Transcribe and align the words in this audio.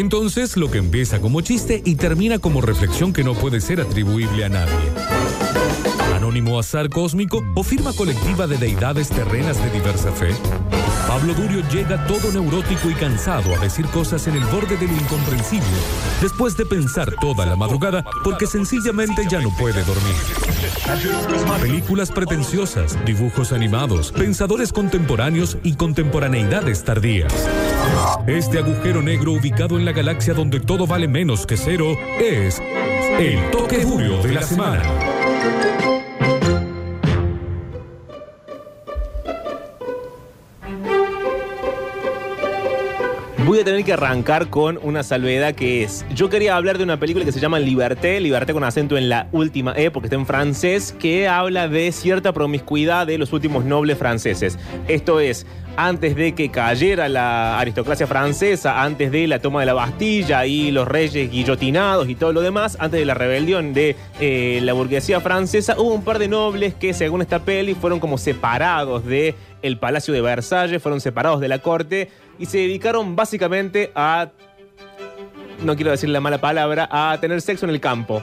Entonces 0.00 0.56
lo 0.56 0.70
que 0.70 0.78
empieza 0.78 1.20
como 1.20 1.40
chiste 1.40 1.82
y 1.84 1.96
termina 1.96 2.38
como 2.38 2.60
reflexión 2.60 3.12
que 3.12 3.24
no 3.24 3.34
puede 3.34 3.60
ser 3.60 3.80
atribuible 3.80 4.44
a 4.44 4.48
nadie. 4.48 4.72
Anónimo 6.14 6.56
azar 6.56 6.88
cósmico 6.88 7.42
o 7.56 7.64
firma 7.64 7.92
colectiva 7.92 8.46
de 8.46 8.58
deidades 8.58 9.08
terrenas 9.08 9.60
de 9.60 9.70
diversa 9.70 10.12
fe. 10.12 10.28
Pablo 11.08 11.34
Durio 11.34 11.68
llega 11.72 12.06
todo 12.06 12.30
neurótico 12.32 12.88
y 12.88 12.94
cansado 12.94 13.52
a 13.56 13.58
decir 13.58 13.86
cosas 13.86 14.28
en 14.28 14.36
el 14.36 14.44
borde 14.44 14.76
de 14.76 14.86
lo 14.86 14.92
incomprensible, 14.92 15.66
después 16.22 16.56
de 16.56 16.64
pensar 16.64 17.12
toda 17.20 17.44
la 17.44 17.56
madrugada 17.56 18.04
porque 18.22 18.46
sencillamente 18.46 19.26
ya 19.28 19.40
no 19.40 19.50
puede 19.56 19.82
dormir. 19.82 20.14
Películas 21.60 22.10
pretenciosas, 22.10 22.96
dibujos 23.04 23.52
animados, 23.52 24.12
pensadores 24.12 24.72
contemporáneos 24.72 25.58
y 25.62 25.74
contemporaneidades 25.74 26.84
tardías. 26.84 27.48
Este 28.26 28.58
agujero 28.58 29.02
negro 29.02 29.32
ubicado 29.32 29.78
en 29.78 29.84
la 29.84 29.92
galaxia 29.92 30.34
donde 30.34 30.60
todo 30.60 30.86
vale 30.86 31.08
menos 31.08 31.46
que 31.46 31.56
cero 31.56 31.96
es 32.20 32.60
el 33.18 33.50
toque 33.50 33.84
Durio 33.84 34.22
de 34.22 34.32
la 34.32 34.42
semana. 34.42 34.82
Voy 43.48 43.60
a 43.60 43.64
tener 43.64 43.82
que 43.82 43.94
arrancar 43.94 44.50
con 44.50 44.78
una 44.82 45.02
salvedad 45.02 45.54
que 45.54 45.82
es. 45.82 46.04
Yo 46.14 46.28
quería 46.28 46.54
hablar 46.54 46.76
de 46.76 46.84
una 46.84 47.00
película 47.00 47.24
que 47.24 47.32
se 47.32 47.40
llama 47.40 47.58
Liberté, 47.58 48.20
Liberté 48.20 48.52
con 48.52 48.62
acento 48.62 48.98
en 48.98 49.08
la 49.08 49.28
última 49.32 49.72
E, 49.74 49.90
porque 49.90 50.08
está 50.08 50.16
en 50.16 50.26
francés, 50.26 50.94
que 50.98 51.28
habla 51.28 51.66
de 51.66 51.90
cierta 51.90 52.34
promiscuidad 52.34 53.06
de 53.06 53.16
los 53.16 53.32
últimos 53.32 53.64
nobles 53.64 53.96
franceses. 53.96 54.58
Esto 54.86 55.18
es, 55.18 55.46
antes 55.78 56.14
de 56.14 56.34
que 56.34 56.50
cayera 56.50 57.08
la 57.08 57.58
aristocracia 57.58 58.06
francesa, 58.06 58.82
antes 58.82 59.10
de 59.10 59.26
la 59.26 59.38
toma 59.38 59.60
de 59.60 59.66
la 59.66 59.72
Bastilla 59.72 60.44
y 60.44 60.70
los 60.70 60.86
reyes 60.86 61.30
guillotinados 61.30 62.10
y 62.10 62.16
todo 62.16 62.34
lo 62.34 62.42
demás, 62.42 62.76
antes 62.80 63.00
de 63.00 63.06
la 63.06 63.14
rebelión 63.14 63.72
de 63.72 63.96
eh, 64.20 64.60
la 64.62 64.74
burguesía 64.74 65.20
francesa, 65.20 65.74
hubo 65.78 65.94
un 65.94 66.04
par 66.04 66.18
de 66.18 66.28
nobles 66.28 66.74
que, 66.74 66.92
según 66.92 67.22
esta 67.22 67.38
peli, 67.38 67.74
fueron 67.74 67.98
como 67.98 68.18
separados 68.18 69.06
de 69.06 69.34
Palacio 69.80 70.12
de 70.12 70.20
Versalles, 70.20 70.82
fueron 70.82 71.00
separados 71.00 71.40
de 71.40 71.48
la 71.48 71.60
corte 71.60 72.10
y 72.38 72.46
se 72.46 72.58
dedicaron 72.58 73.16
básicamente 73.16 73.90
a, 73.94 74.30
no 75.62 75.76
quiero 75.76 75.90
decir 75.90 76.08
la 76.08 76.20
mala 76.20 76.38
palabra, 76.38 76.88
a 76.90 77.18
tener 77.20 77.40
sexo 77.40 77.66
en 77.66 77.70
el 77.70 77.80
campo. 77.80 78.22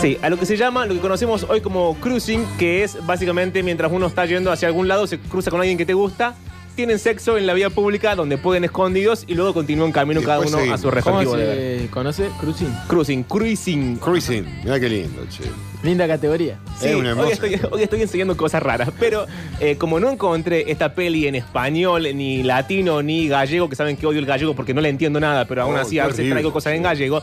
Sí, 0.00 0.16
a 0.22 0.30
lo 0.30 0.38
que 0.38 0.46
se 0.46 0.56
llama, 0.56 0.86
lo 0.86 0.94
que 0.94 1.00
conocemos 1.00 1.44
hoy 1.48 1.60
como 1.60 1.94
cruising, 2.00 2.46
que 2.58 2.82
es 2.82 3.04
básicamente 3.06 3.62
mientras 3.62 3.92
uno 3.92 4.06
está 4.06 4.24
yendo 4.24 4.50
hacia 4.50 4.68
algún 4.68 4.88
lado, 4.88 5.06
se 5.06 5.18
cruza 5.18 5.50
con 5.50 5.60
alguien 5.60 5.76
que 5.76 5.84
te 5.84 5.92
gusta, 5.92 6.34
tienen 6.74 6.98
sexo 6.98 7.36
en 7.36 7.46
la 7.46 7.52
vía 7.52 7.68
pública 7.68 8.14
donde 8.14 8.38
pueden 8.38 8.64
escondidos 8.64 9.24
y 9.26 9.34
luego 9.34 9.52
continúan 9.52 9.92
camino 9.92 10.22
cada 10.22 10.40
uno 10.40 10.58
a 10.72 10.78
su 10.78 10.84
¿Cómo 10.84 10.90
respectivo 10.92 11.36
deber. 11.36 11.80
se 11.82 11.88
conoce? 11.88 12.30
Cruising. 12.40 12.72
Cruising, 12.88 13.24
cruising. 13.24 13.96
Cruising, 13.98 14.46
mira 14.64 14.80
qué 14.80 14.88
lindo, 14.88 15.26
che. 15.28 15.44
Linda 15.82 16.06
categoría. 16.06 16.58
Sí, 16.78 16.88
Es 16.88 16.94
una 16.94 17.14
hoy 17.14 17.32
estoy, 17.32 17.58
hoy 17.70 17.82
estoy 17.82 18.02
enseñando 18.02 18.36
cosas 18.36 18.62
raras, 18.62 18.90
pero 19.00 19.26
eh, 19.60 19.76
como 19.76 19.98
no 19.98 20.10
encontré 20.10 20.70
esta 20.70 20.94
peli 20.94 21.26
en 21.26 21.34
español, 21.36 22.06
ni 22.14 22.42
latino, 22.42 23.02
ni 23.02 23.28
gallego, 23.28 23.68
que 23.68 23.76
saben 23.76 23.96
que 23.96 24.06
odio 24.06 24.18
el 24.18 24.26
gallego 24.26 24.54
porque 24.54 24.74
no 24.74 24.82
le 24.82 24.90
entiendo 24.90 25.18
nada, 25.20 25.46
pero 25.46 25.62
aún 25.62 25.76
Oh, 25.76 25.78
así 25.78 25.96
qué 25.96 26.00
a 26.02 26.04
veces 26.04 26.18
horrible. 26.18 26.34
traigo 26.34 26.52
cosas 26.52 26.74
en 26.74 26.82
gallego, 26.82 27.22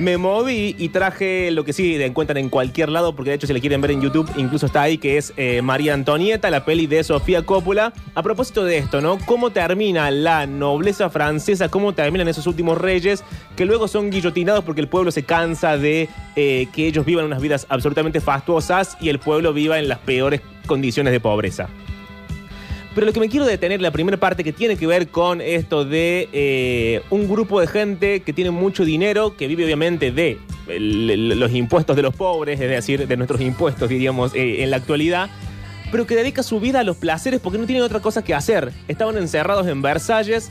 me 0.00 0.16
moví 0.16 0.74
y 0.78 0.88
traje 0.88 1.50
lo 1.50 1.62
que 1.64 1.74
sí 1.74 2.02
encuentran 2.02 2.38
en 2.38 2.48
cualquier 2.48 2.88
lado, 2.88 3.14
porque 3.14 3.30
de 3.30 3.36
hecho 3.36 3.46
si 3.46 3.52
le 3.52 3.60
quieren 3.60 3.82
ver 3.82 3.90
en 3.90 4.00
YouTube, 4.00 4.30
incluso 4.36 4.64
está 4.64 4.80
ahí, 4.82 4.96
que 4.96 5.18
es 5.18 5.34
eh, 5.36 5.60
María 5.60 5.92
Antonieta, 5.92 6.50
la 6.50 6.64
peli 6.64 6.86
de 6.86 7.04
Sofía 7.04 7.42
Coppola. 7.42 7.92
A 8.14 8.22
propósito 8.22 8.64
de 8.64 8.78
esto, 8.78 9.02
¿no? 9.02 9.18
¿Cómo 9.26 9.50
termina 9.50 10.10
la 10.10 10.46
nobleza 10.46 11.10
francesa? 11.10 11.68
¿Cómo 11.68 11.92
terminan 11.92 12.28
esos 12.28 12.46
últimos 12.46 12.78
reyes 12.78 13.22
que 13.56 13.66
luego 13.66 13.88
son 13.88 14.10
guillotinados 14.10 14.64
porque 14.64 14.80
el 14.80 14.88
pueblo 14.88 15.10
se 15.10 15.24
cansa 15.24 15.76
de 15.76 16.08
eh, 16.34 16.68
que 16.72 16.86
ellos 16.86 17.04
vivan 17.04 17.26
unas 17.26 17.42
vidas 17.42 17.66
absolutamente 17.68 18.22
fastuosas 18.22 18.96
y 19.02 19.10
el 19.10 19.18
pueblo 19.18 19.52
viva 19.52 19.78
en 19.78 19.88
las 19.88 19.98
peores 19.98 20.40
condiciones 20.66 21.12
de 21.12 21.20
pobreza? 21.20 21.68
Pero 22.94 23.06
lo 23.06 23.12
que 23.12 23.20
me 23.20 23.28
quiero 23.28 23.46
detener, 23.46 23.80
la 23.80 23.92
primera 23.92 24.16
parte 24.16 24.42
que 24.42 24.52
tiene 24.52 24.76
que 24.76 24.86
ver 24.86 25.08
con 25.08 25.40
esto 25.40 25.84
de 25.84 26.28
eh, 26.32 27.02
un 27.10 27.28
grupo 27.28 27.60
de 27.60 27.68
gente 27.68 28.20
que 28.20 28.32
tiene 28.32 28.50
mucho 28.50 28.84
dinero, 28.84 29.36
que 29.36 29.46
vive 29.46 29.64
obviamente 29.64 30.10
de 30.10 30.38
los 30.66 31.52
impuestos 31.52 31.94
de 31.94 32.02
los 32.02 32.14
pobres, 32.14 32.60
es 32.60 32.68
decir, 32.68 33.06
de 33.06 33.16
nuestros 33.16 33.40
impuestos, 33.40 33.88
diríamos, 33.88 34.34
eh, 34.34 34.64
en 34.64 34.70
la 34.70 34.76
actualidad, 34.76 35.30
pero 35.92 36.06
que 36.06 36.16
dedica 36.16 36.42
su 36.42 36.58
vida 36.58 36.80
a 36.80 36.84
los 36.84 36.96
placeres 36.96 37.40
porque 37.40 37.58
no 37.58 37.66
tienen 37.66 37.84
otra 37.84 38.00
cosa 38.00 38.22
que 38.22 38.34
hacer. 38.34 38.72
Estaban 38.88 39.16
encerrados 39.16 39.68
en 39.68 39.82
Versalles. 39.82 40.50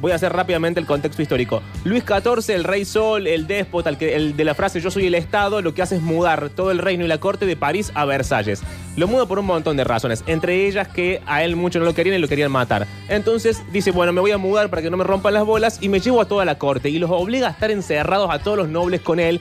Voy 0.00 0.12
a 0.12 0.16
hacer 0.16 0.32
rápidamente 0.32 0.80
el 0.80 0.86
contexto 0.86 1.22
histórico. 1.22 1.62
Luis 1.84 2.04
XIV, 2.04 2.54
el 2.54 2.64
rey 2.64 2.84
Sol, 2.84 3.26
el 3.26 3.46
déspota, 3.46 3.90
el, 3.90 4.36
de 4.36 4.44
la 4.44 4.54
frase 4.54 4.80
yo 4.80 4.90
soy 4.90 5.06
el 5.06 5.14
Estado, 5.14 5.62
lo 5.62 5.74
que 5.74 5.82
hace 5.82 5.96
es 5.96 6.02
mudar 6.02 6.50
todo 6.50 6.70
el 6.70 6.78
reino 6.78 7.04
y 7.04 7.08
la 7.08 7.18
corte 7.18 7.46
de 7.46 7.56
París 7.56 7.92
a 7.94 8.04
Versalles. 8.04 8.62
Lo 8.96 9.08
muda 9.08 9.26
por 9.26 9.38
un 9.38 9.46
montón 9.46 9.76
de 9.76 9.84
razones, 9.84 10.24
entre 10.26 10.66
ellas 10.66 10.88
que 10.88 11.22
a 11.26 11.42
él 11.44 11.56
mucho 11.56 11.78
no 11.78 11.84
lo 11.84 11.94
querían 11.94 12.16
y 12.16 12.18
lo 12.18 12.28
querían 12.28 12.52
matar. 12.52 12.86
Entonces 13.08 13.62
dice, 13.72 13.90
bueno, 13.90 14.12
me 14.12 14.20
voy 14.20 14.32
a 14.32 14.38
mudar 14.38 14.70
para 14.70 14.82
que 14.82 14.90
no 14.90 14.96
me 14.96 15.04
rompan 15.04 15.34
las 15.34 15.44
bolas 15.44 15.78
y 15.80 15.88
me 15.88 16.00
llevo 16.00 16.20
a 16.20 16.26
toda 16.26 16.44
la 16.44 16.58
corte 16.58 16.90
y 16.90 16.98
los 16.98 17.10
obliga 17.10 17.48
a 17.48 17.50
estar 17.50 17.70
encerrados 17.70 18.30
a 18.30 18.40
todos 18.40 18.56
los 18.56 18.68
nobles 18.68 19.00
con 19.00 19.20
él 19.20 19.40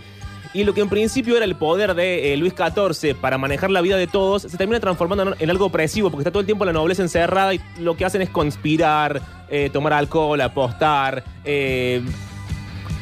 y 0.54 0.64
lo 0.64 0.74
que 0.74 0.82
en 0.82 0.90
principio 0.90 1.36
era 1.36 1.46
el 1.46 1.56
poder 1.56 1.96
de 1.96 2.34
eh, 2.34 2.38
Luis 2.38 2.54
XIV 2.54 3.16
para 3.16 3.38
manejar 3.38 3.72
la 3.72 3.82
vida 3.82 3.98
de 3.98 4.08
todos, 4.08 4.44
se 4.44 4.56
termina 4.56 4.80
transformando 4.80 5.36
en 5.38 5.50
algo 5.50 5.66
opresivo, 5.66 6.12
porque 6.12 6.22
está 6.22 6.32
todo 6.32 6.42
el 6.42 6.46
tiempo 6.46 6.64
la 6.64 6.74
nobleza 6.74 7.02
encerrada 7.02 7.56
y 7.56 7.62
lo 7.80 7.98
que 7.98 8.06
hacen 8.06 8.22
es 8.22 8.30
conspirar, 8.30 9.22
eh, 9.56 9.70
tomar 9.72 9.94
alcohol, 9.94 10.42
apostar. 10.42 11.24
eh, 11.46 12.02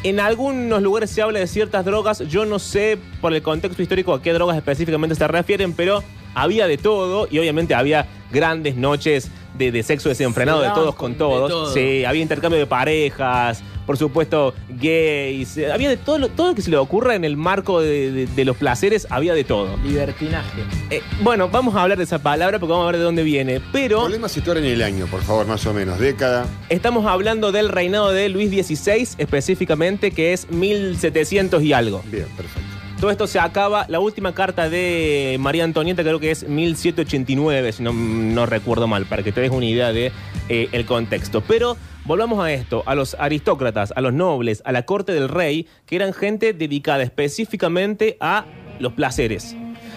en 0.03 0.19
algunos 0.19 0.81
lugares 0.81 1.09
se 1.09 1.21
habla 1.21 1.39
de 1.39 1.47
ciertas 1.47 1.85
drogas, 1.85 2.19
yo 2.27 2.43
no 2.43 2.59
sé 2.59 2.97
por 3.21 3.33
el 3.33 3.41
contexto 3.41 3.81
histórico 3.81 4.13
a 4.13 4.21
qué 4.21 4.33
drogas 4.33 4.57
específicamente 4.57 5.15
se 5.15 5.25
refieren, 5.29 5.71
pero 5.71 6.03
había 6.35 6.67
de 6.67 6.77
todo 6.77 7.29
y 7.31 7.39
obviamente 7.39 7.73
había 7.73 8.05
grandes 8.33 8.75
noches 8.75 9.31
de, 9.65 9.71
de 9.71 9.83
sexo 9.83 10.09
desenfrenado 10.09 10.61
Se 10.61 10.67
de 10.67 10.73
todos 10.73 10.95
con- 10.95 11.11
con 11.11 11.17
todos. 11.17 11.49
todo. 11.49 11.73
Sí, 11.73 12.03
había 12.05 12.21
intercambio 12.21 12.59
de 12.59 12.65
parejas, 12.67 13.63
por 13.85 13.97
supuesto, 13.97 14.53
gays, 14.69 15.57
eh, 15.57 15.71
había 15.71 15.89
de 15.89 15.97
todo 15.97 16.17
lo, 16.19 16.29
todo 16.29 16.49
lo 16.49 16.55
que 16.55 16.61
se 16.61 16.69
le 16.69 16.77
ocurra 16.77 17.15
en 17.15 17.25
el 17.25 17.35
marco 17.35 17.81
de, 17.81 18.11
de- 18.11 18.25
de 18.27 18.45
los 18.45 18.55
placeres, 18.57 19.07
había 19.09 19.33
de 19.33 19.43
todo. 19.43 19.75
Libertinaje. 19.83 20.61
Eh, 20.89 21.01
bueno, 21.21 21.49
vamos 21.49 21.75
a 21.75 21.83
hablar 21.83 21.97
de 21.97 22.03
esa 22.05 22.19
palabra 22.19 22.59
porque 22.59 22.71
vamos 22.71 22.85
a 22.87 22.91
ver 22.91 22.97
de 22.99 23.03
dónde 23.03 23.23
viene, 23.23 23.61
pero 23.71 24.01
Problema 24.01 24.29
situar 24.29 24.57
en 24.57 24.65
el 24.65 24.81
año, 24.81 25.07
por 25.07 25.21
favor, 25.21 25.45
más 25.47 25.65
o 25.65 25.73
menos. 25.73 25.99
Década. 25.99 26.45
estamos 26.69 27.05
hablando 27.05 27.51
del 27.51 27.69
reinado 27.69 28.11
de 28.11 28.29
Luis 28.29 28.49
XVI 28.49 29.07
específicamente, 29.17 30.11
que 30.11 30.33
es 30.33 30.49
1700 30.51 31.61
y 31.63 31.73
algo. 31.73 32.01
Bien, 32.11 32.25
perfecto. 32.37 32.69
Todo 33.01 33.09
esto 33.09 33.25
se 33.25 33.39
acaba, 33.39 33.85
la 33.89 33.99
última 33.99 34.33
carta 34.35 34.69
de 34.69 35.35
María 35.39 35.63
Antonieta 35.63 36.03
creo 36.03 36.19
que 36.19 36.29
es 36.29 36.47
1789, 36.47 37.71
si 37.71 37.81
no, 37.81 37.91
no 37.93 38.45
recuerdo 38.45 38.87
mal, 38.87 39.07
para 39.07 39.23
que 39.23 39.31
te 39.31 39.41
des 39.41 39.49
una 39.49 39.65
idea 39.65 39.91
de 39.91 40.11
eh, 40.49 40.83
contexto. 40.87 41.41
Pero 41.41 41.77
volvamos 42.05 42.39
a 42.45 42.51
esto, 42.53 42.83
a 42.85 42.93
los 42.93 43.15
aristócratas, 43.19 43.91
a 43.95 44.01
los 44.01 44.13
nobles, 44.13 44.61
a 44.65 44.71
la 44.71 44.83
corte 44.83 45.13
del 45.13 45.29
rey, 45.29 45.65
que 45.87 45.95
eran 45.95 46.13
gente 46.13 46.53
dedicada 46.53 47.01
específicamente 47.01 48.17
a 48.19 48.45
los 48.77 48.93
placeres. 48.93 49.55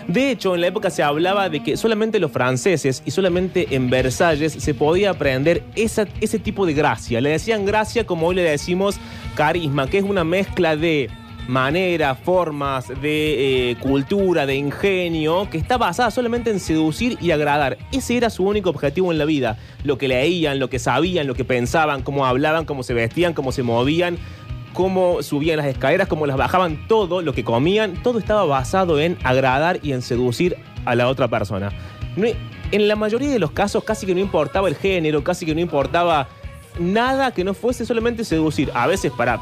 De 0.08 0.30
hecho, 0.30 0.54
en 0.54 0.62
la 0.62 0.68
época 0.68 0.88
se 0.88 1.02
hablaba 1.02 1.50
de 1.50 1.62
que 1.62 1.76
solamente 1.76 2.18
los 2.18 2.32
franceses 2.32 3.02
y 3.04 3.10
solamente 3.10 3.66
en 3.76 3.90
Versalles 3.90 4.54
se 4.54 4.72
podía 4.72 5.10
aprender 5.10 5.62
esa- 5.76 6.08
ese 6.22 6.38
tipo 6.38 6.64
de 6.64 6.72
gracia. 6.72 7.20
Le 7.20 7.28
decían 7.30 7.66
gracia 7.66 8.06
como 8.06 8.28
hoy 8.28 8.36
le 8.36 8.42
decimos 8.42 8.96
carisma, 9.34 9.90
que 9.90 9.98
es 9.98 10.04
una 10.04 10.24
mezcla 10.24 10.74
de 10.76 11.10
manera, 11.48 12.14
formas, 12.14 12.88
de 12.88 13.70
eh, 13.70 13.76
cultura, 13.76 14.46
de 14.46 14.56
ingenio, 14.56 15.48
que 15.50 15.58
está 15.58 15.76
basada 15.76 16.10
solamente 16.10 16.50
en 16.50 16.60
seducir 16.60 17.18
y 17.20 17.30
agradar. 17.30 17.78
Ese 17.92 18.16
era 18.16 18.30
su 18.30 18.44
único 18.44 18.70
objetivo 18.70 19.12
en 19.12 19.18
la 19.18 19.24
vida. 19.24 19.58
Lo 19.82 19.98
que 19.98 20.08
leían, 20.08 20.58
lo 20.58 20.70
que 20.70 20.78
sabían, 20.78 21.26
lo 21.26 21.34
que 21.34 21.44
pensaban, 21.44 22.02
cómo 22.02 22.26
hablaban, 22.26 22.64
cómo 22.64 22.82
se 22.82 22.94
vestían, 22.94 23.34
cómo 23.34 23.52
se 23.52 23.62
movían, 23.62 24.18
cómo 24.72 25.22
subían 25.22 25.58
las 25.58 25.66
escaleras, 25.66 26.08
cómo 26.08 26.26
las 26.26 26.36
bajaban, 26.36 26.86
todo 26.88 27.22
lo 27.22 27.32
que 27.32 27.44
comían, 27.44 28.02
todo 28.02 28.18
estaba 28.18 28.44
basado 28.44 29.00
en 29.00 29.16
agradar 29.22 29.80
y 29.82 29.92
en 29.92 30.02
seducir 30.02 30.56
a 30.84 30.94
la 30.94 31.08
otra 31.08 31.28
persona. 31.28 31.70
En 32.72 32.88
la 32.88 32.96
mayoría 32.96 33.30
de 33.30 33.38
los 33.38 33.50
casos 33.50 33.84
casi 33.84 34.06
que 34.06 34.14
no 34.14 34.20
importaba 34.20 34.68
el 34.68 34.76
género, 34.76 35.22
casi 35.22 35.46
que 35.46 35.54
no 35.54 35.60
importaba 35.60 36.28
nada 36.78 37.32
que 37.32 37.44
no 37.44 37.54
fuese 37.54 37.86
solamente 37.86 38.24
seducir. 38.24 38.70
A 38.74 38.86
veces 38.86 39.12
para 39.12 39.40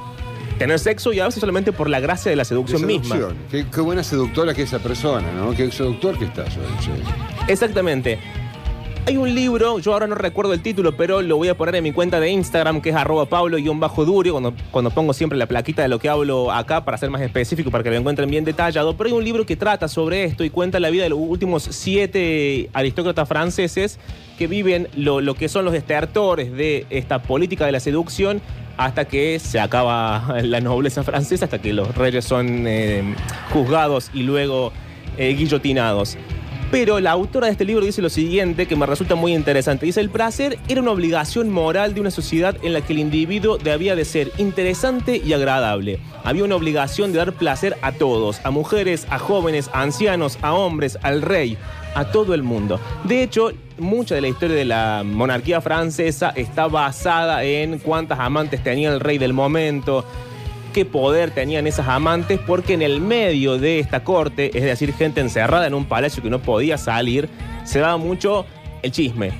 tener 0.62 0.78
sexo 0.78 1.12
y 1.12 1.18
a 1.18 1.24
veces 1.24 1.40
solamente 1.40 1.72
por 1.72 1.90
la 1.90 1.98
gracia 1.98 2.30
de 2.30 2.36
la 2.36 2.42
De 2.42 2.48
seducción, 2.50 2.86
misma. 2.86 3.16
Qué, 3.50 3.66
qué 3.68 3.80
buena 3.80 4.04
seductora 4.04 4.54
que 4.54 4.62
es 4.62 4.68
esa 4.68 4.78
persona, 4.80 5.32
¿no? 5.32 5.52
Qué 5.56 5.70
seductor 5.72 6.16
que 6.16 6.26
estás 6.26 6.56
hoy, 6.56 6.64
che. 6.80 7.52
Exactamente. 7.52 8.20
Hay 9.04 9.16
un 9.16 9.34
libro, 9.34 9.80
yo 9.80 9.94
ahora 9.94 10.06
no 10.06 10.14
recuerdo 10.14 10.52
el 10.52 10.62
título, 10.62 10.96
pero 10.96 11.22
lo 11.22 11.36
voy 11.36 11.48
a 11.48 11.56
poner 11.56 11.74
en 11.74 11.82
mi 11.82 11.90
cuenta 11.90 12.20
de 12.20 12.30
Instagram, 12.30 12.80
que 12.80 12.90
es 12.90 12.94
arroba 12.94 13.26
pablo-durio, 13.26 14.32
cuando, 14.32 14.54
cuando 14.70 14.90
pongo 14.90 15.12
siempre 15.12 15.36
la 15.36 15.46
plaquita 15.46 15.82
de 15.82 15.88
lo 15.88 15.98
que 15.98 16.08
hablo 16.08 16.52
acá 16.52 16.84
para 16.84 16.96
ser 16.98 17.10
más 17.10 17.20
específico, 17.20 17.72
para 17.72 17.82
que 17.82 17.90
lo 17.90 17.96
encuentren 17.96 18.30
bien 18.30 18.44
detallado. 18.44 18.96
Pero 18.96 19.08
hay 19.08 19.14
un 19.14 19.24
libro 19.24 19.44
que 19.44 19.56
trata 19.56 19.88
sobre 19.88 20.22
esto 20.22 20.44
y 20.44 20.50
cuenta 20.50 20.78
la 20.78 20.88
vida 20.88 21.02
de 21.02 21.08
los 21.08 21.18
últimos 21.18 21.64
siete 21.64 22.70
aristócratas 22.74 23.28
franceses 23.28 23.98
que 24.38 24.46
viven 24.46 24.86
lo, 24.94 25.20
lo 25.20 25.34
que 25.34 25.48
son 25.48 25.64
los 25.64 25.74
estertores 25.74 26.52
de 26.52 26.86
esta 26.88 27.22
política 27.22 27.66
de 27.66 27.72
la 27.72 27.80
seducción 27.80 28.40
hasta 28.76 29.06
que 29.06 29.40
se 29.40 29.58
acaba 29.58 30.36
la 30.42 30.60
nobleza 30.60 31.02
francesa, 31.02 31.46
hasta 31.46 31.60
que 31.60 31.72
los 31.72 31.92
reyes 31.96 32.24
son 32.24 32.68
eh, 32.68 33.02
juzgados 33.52 34.12
y 34.14 34.22
luego 34.22 34.72
eh, 35.18 35.34
guillotinados. 35.34 36.16
Pero 36.72 37.00
la 37.00 37.10
autora 37.10 37.48
de 37.48 37.52
este 37.52 37.66
libro 37.66 37.84
dice 37.84 38.00
lo 38.00 38.08
siguiente, 38.08 38.64
que 38.64 38.76
me 38.76 38.86
resulta 38.86 39.14
muy 39.14 39.34
interesante. 39.34 39.84
Dice, 39.84 40.00
el 40.00 40.08
placer 40.08 40.58
era 40.68 40.80
una 40.80 40.92
obligación 40.92 41.50
moral 41.50 41.92
de 41.92 42.00
una 42.00 42.10
sociedad 42.10 42.56
en 42.62 42.72
la 42.72 42.80
que 42.80 42.94
el 42.94 42.98
individuo 42.98 43.58
debía 43.58 43.94
de 43.94 44.06
ser 44.06 44.32
interesante 44.38 45.20
y 45.22 45.34
agradable. 45.34 46.00
Había 46.24 46.44
una 46.44 46.56
obligación 46.56 47.12
de 47.12 47.18
dar 47.18 47.34
placer 47.34 47.76
a 47.82 47.92
todos, 47.92 48.40
a 48.42 48.50
mujeres, 48.50 49.06
a 49.10 49.18
jóvenes, 49.18 49.68
a 49.74 49.82
ancianos, 49.82 50.38
a 50.40 50.54
hombres, 50.54 50.98
al 51.02 51.20
rey, 51.20 51.58
a 51.94 52.06
todo 52.06 52.32
el 52.32 52.42
mundo. 52.42 52.80
De 53.04 53.22
hecho, 53.22 53.52
mucha 53.76 54.14
de 54.14 54.22
la 54.22 54.28
historia 54.28 54.56
de 54.56 54.64
la 54.64 55.02
monarquía 55.04 55.60
francesa 55.60 56.32
está 56.34 56.68
basada 56.68 57.44
en 57.44 57.80
cuántas 57.80 58.18
amantes 58.18 58.62
tenía 58.62 58.90
el 58.90 59.00
rey 59.00 59.18
del 59.18 59.34
momento, 59.34 60.06
qué 60.72 60.84
poder 60.84 61.30
tenían 61.30 61.66
esas 61.66 61.88
amantes, 61.88 62.40
porque 62.46 62.74
en 62.74 62.82
el 62.82 63.00
medio 63.00 63.58
de 63.58 63.78
esta 63.78 64.02
corte, 64.04 64.50
es 64.54 64.64
decir, 64.64 64.92
gente 64.94 65.20
encerrada 65.20 65.66
en 65.66 65.74
un 65.74 65.84
palacio 65.84 66.22
que 66.22 66.30
no 66.30 66.40
podía 66.40 66.78
salir, 66.78 67.28
se 67.64 67.78
daba 67.78 67.96
mucho 67.96 68.46
el 68.82 68.90
chisme. 68.90 69.30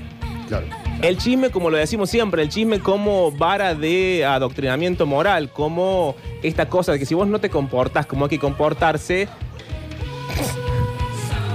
Claro. 0.47 0.67
El 1.01 1.17
chisme, 1.17 1.49
como 1.49 1.69
lo 1.69 1.77
decimos 1.77 2.09
siempre, 2.09 2.43
el 2.43 2.49
chisme 2.49 2.79
como 2.79 3.31
vara 3.31 3.75
de 3.75 4.23
adoctrinamiento 4.23 5.05
moral, 5.05 5.49
como 5.49 6.15
esta 6.41 6.69
cosa 6.69 6.93
de 6.93 6.99
que 6.99 7.05
si 7.05 7.13
vos 7.13 7.27
no 7.27 7.39
te 7.39 7.49
comportás 7.49 8.05
como 8.05 8.25
hay 8.25 8.29
que 8.29 8.39
comportarse. 8.39 9.27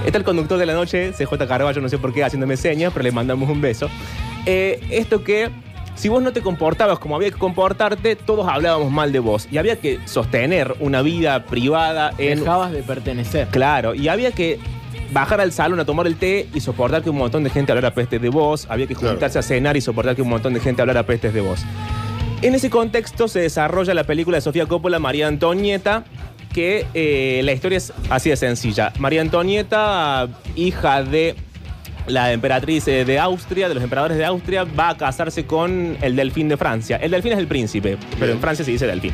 Está 0.05 0.17
el 0.17 0.23
conductor 0.23 0.57
de 0.57 0.65
la 0.65 0.73
noche, 0.73 1.11
CJ 1.11 1.47
Carballo, 1.47 1.81
no 1.81 1.89
sé 1.89 1.97
por 1.97 2.13
qué, 2.13 2.23
haciéndome 2.23 2.57
señas, 2.57 2.91
pero 2.93 3.03
le 3.03 3.11
mandamos 3.11 3.49
un 3.49 3.61
beso. 3.61 3.89
Eh, 4.45 4.79
esto 4.89 5.23
que 5.23 5.49
si 5.99 6.07
vos 6.07 6.23
no 6.23 6.31
te 6.31 6.39
comportabas 6.41 6.97
como 6.97 7.17
había 7.17 7.29
que 7.29 7.37
comportarte, 7.37 8.15
todos 8.15 8.47
hablábamos 8.47 8.89
mal 8.89 9.11
de 9.11 9.19
vos. 9.19 9.49
Y 9.51 9.57
había 9.57 9.75
que 9.75 9.99
sostener 10.05 10.73
una 10.79 11.01
vida 11.01 11.43
privada 11.45 12.13
en. 12.17 12.39
Dejabas 12.39 12.71
de 12.71 12.83
pertenecer. 12.83 13.49
Claro, 13.49 13.93
y 13.93 14.07
había 14.07 14.31
que 14.31 14.59
bajar 15.11 15.41
al 15.41 15.51
salón 15.51 15.77
a 15.81 15.83
tomar 15.85 16.07
el 16.07 16.15
té 16.15 16.47
y 16.53 16.61
soportar 16.61 17.03
que 17.03 17.09
un 17.09 17.17
montón 17.17 17.43
de 17.43 17.49
gente 17.49 17.73
hablara 17.73 17.93
pestes 17.93 18.21
de 18.21 18.29
vos. 18.29 18.65
Había 18.69 18.87
que 18.87 18.95
Claro. 18.95 19.09
juntarse 19.15 19.39
a 19.39 19.41
cenar 19.41 19.75
y 19.75 19.81
soportar 19.81 20.15
que 20.15 20.21
un 20.21 20.29
montón 20.29 20.53
de 20.53 20.61
gente 20.61 20.81
hablara 20.81 21.03
pestes 21.03 21.33
de 21.33 21.41
vos. 21.41 21.59
En 22.41 22.55
ese 22.55 22.69
contexto 22.69 23.27
se 23.27 23.41
desarrolla 23.41 23.93
la 23.93 24.05
película 24.05 24.37
de 24.37 24.41
Sofía 24.41 24.67
Coppola, 24.67 24.99
María 24.99 25.27
Antonieta, 25.27 26.05
que 26.53 26.85
eh, 26.93 27.41
la 27.43 27.51
historia 27.51 27.77
es 27.77 27.91
así 28.09 28.29
de 28.29 28.37
sencilla. 28.37 28.93
María 28.99 29.19
Antonieta, 29.19 30.29
hija 30.55 31.03
de 31.03 31.35
la 32.09 32.33
emperatriz 32.33 32.87
eh, 32.87 33.05
de 33.05 33.19
Austria, 33.19 33.69
de 33.69 33.75
los 33.75 33.83
emperadores 33.83 34.17
de 34.17 34.25
Austria, 34.25 34.63
va 34.63 34.89
a 34.89 34.97
casarse 34.97 35.45
con 35.45 35.97
el 36.01 36.15
delfín 36.15 36.49
de 36.49 36.57
Francia. 36.57 36.97
El 36.97 37.11
delfín 37.11 37.33
es 37.33 37.39
el 37.39 37.47
príncipe, 37.47 37.97
pero 38.19 38.33
en. 38.33 38.39
Francia 38.39 38.65
se 38.65 38.71
dice 38.71 38.87
delfín. 38.87 39.13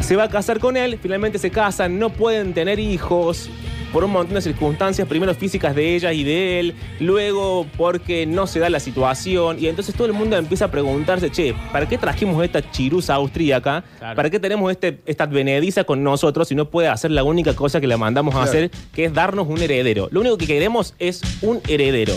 Se 0.00 0.14
va 0.16 0.24
a 0.24 0.28
casar 0.28 0.60
con 0.60 0.76
él, 0.76 0.98
finalmente 1.02 1.38
se 1.38 1.50
casan, 1.50 1.98
no 1.98 2.10
pueden 2.10 2.54
tener 2.54 2.78
hijos 2.78 3.50
por 3.96 4.04
un 4.04 4.10
montón 4.12 4.34
de 4.34 4.42
circunstancias, 4.42 5.08
primero 5.08 5.34
físicas 5.34 5.74
de 5.74 5.94
ella 5.96 6.12
y 6.12 6.22
de 6.22 6.60
él, 6.60 6.74
luego 7.00 7.66
porque 7.78 8.26
no 8.26 8.46
se 8.46 8.58
da 8.58 8.68
la 8.68 8.78
situación, 8.78 9.56
y 9.58 9.68
entonces 9.68 9.94
todo 9.94 10.06
el 10.06 10.12
mundo 10.12 10.36
empieza 10.36 10.66
a 10.66 10.70
preguntarse, 10.70 11.30
che, 11.30 11.54
¿para 11.72 11.88
qué 11.88 11.96
trajimos 11.96 12.44
esta 12.44 12.70
chirusa 12.70 13.14
austríaca? 13.14 13.84
Claro. 13.98 14.14
¿Para 14.14 14.28
qué 14.28 14.38
tenemos 14.38 14.70
este, 14.70 15.00
esta 15.06 15.24
advenediza 15.24 15.84
con 15.84 16.04
nosotros 16.04 16.46
si 16.46 16.54
no 16.54 16.68
puede 16.68 16.88
hacer 16.88 17.10
la 17.10 17.24
única 17.24 17.56
cosa 17.56 17.80
que 17.80 17.86
la 17.86 17.96
mandamos 17.96 18.34
a 18.34 18.42
Claro. 18.42 18.50
hacer, 18.50 18.70
que 18.92 19.06
es 19.06 19.14
darnos 19.14 19.48
un 19.48 19.62
heredero? 19.62 20.08
Lo 20.10 20.20
único 20.20 20.36
que 20.36 20.46
queremos 20.46 20.92
es 20.98 21.22
un 21.40 21.62
heredero. 21.66 22.12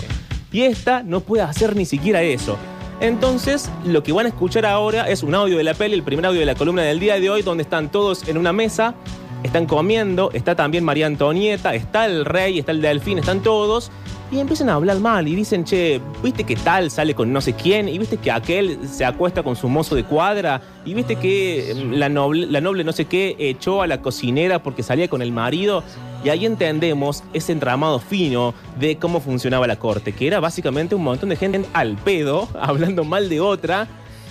Y 0.52 0.64
esta 0.64 1.02
no 1.02 1.22
puede 1.22 1.44
hacer 1.44 1.78
ni 1.78 1.86
siquiera 1.86 2.22
eso. 2.24 2.58
Entonces, 3.00 3.72
lo 3.86 4.04
que 4.04 4.12
van 4.12 4.25
a 4.25 4.30
escuchar 4.30 4.66
ahora 4.66 5.10
es 5.10 5.24
un 5.24 5.34
audio 5.34 5.56
de 5.56 5.64
la 5.64 5.74
peli, 5.75 5.96
el 5.96 6.04
primer 6.04 6.25
audio 6.25 6.42
de 6.42 6.46
la 6.46 6.56
columna 6.56 6.82
del 6.82 7.00
día 7.00 7.18
de 7.22 7.30
hoy, 7.30 7.42
donde 7.42 7.64
están 7.64 7.90
todos 7.90 8.28
en 8.28 8.38
una 8.38 8.52
mesa, 8.52 8.96
están 9.44 9.65
comiendo, 9.65 10.31
está 10.33 10.56
también 10.56 10.83
María 10.83 11.07
Antonieta, 11.07 11.74
está 11.74 12.06
el 12.06 12.25
rey, 12.25 12.59
está 12.59 12.71
el 12.71 12.81
delfín, 12.81 13.19
están 13.19 13.41
todos, 13.41 13.91
y 14.31 14.39
empiezan 14.39 14.69
a 14.69 14.75
hablar 14.75 15.00
mal 15.00 15.27
y 15.27 15.36
dicen, 15.36 15.63
che, 15.63 16.00
¿viste 16.21 16.44
que 16.44 16.56
tal 16.56 16.91
sale 16.91 17.15
con 17.15 17.33
no 17.33 17.41
sé 17.41 17.53
quién? 17.53 17.89
¿Y 17.89 17.97
viste 17.97 18.18
que 18.18 18.31
aquel 18.31 18.77
se 18.88 19.03
acuesta 19.03 19.41
con 19.41 19.56
su 19.56 19.68
mozo 19.69 19.95
de 19.95 20.03
cuadra? 20.03 20.62
¿Y 20.86 20.94
viste 20.94 21.15
que 21.15 21.74
mm, 21.75 21.94
la 21.94 22.09
noble, 22.09 22.45
la 22.45 22.62
noble 22.62 22.83
no 22.83 22.91
sé 22.91 23.06
qué 23.06 23.36
echó 23.39 23.81
a 23.81 23.88
la 23.88 24.01
cocinera 24.01 24.62
porque 24.62 24.83
salía 24.83 25.07
con 25.07 25.24
el 25.24 25.31
marido? 25.31 25.83
Y 26.24 26.30
ahí 26.30 26.45
entendemos 26.45 27.24
ese 27.33 27.53
entramado 27.53 27.97
fino 28.00 28.53
de 28.80 28.97
cómo 28.97 29.19
funcionaba 29.19 29.65
la 29.65 29.77
corte, 29.77 30.12
que 30.12 30.27
era 30.27 30.39
básicamente 30.39 30.94
un 30.94 31.03
montón 31.03 31.30
de 31.30 31.36
gente 31.36 31.65
al 31.74 31.95
pedo, 31.95 32.47
hablando 32.62 33.03
mal 33.06 33.30
de 33.30 33.39
otra, 33.39 33.88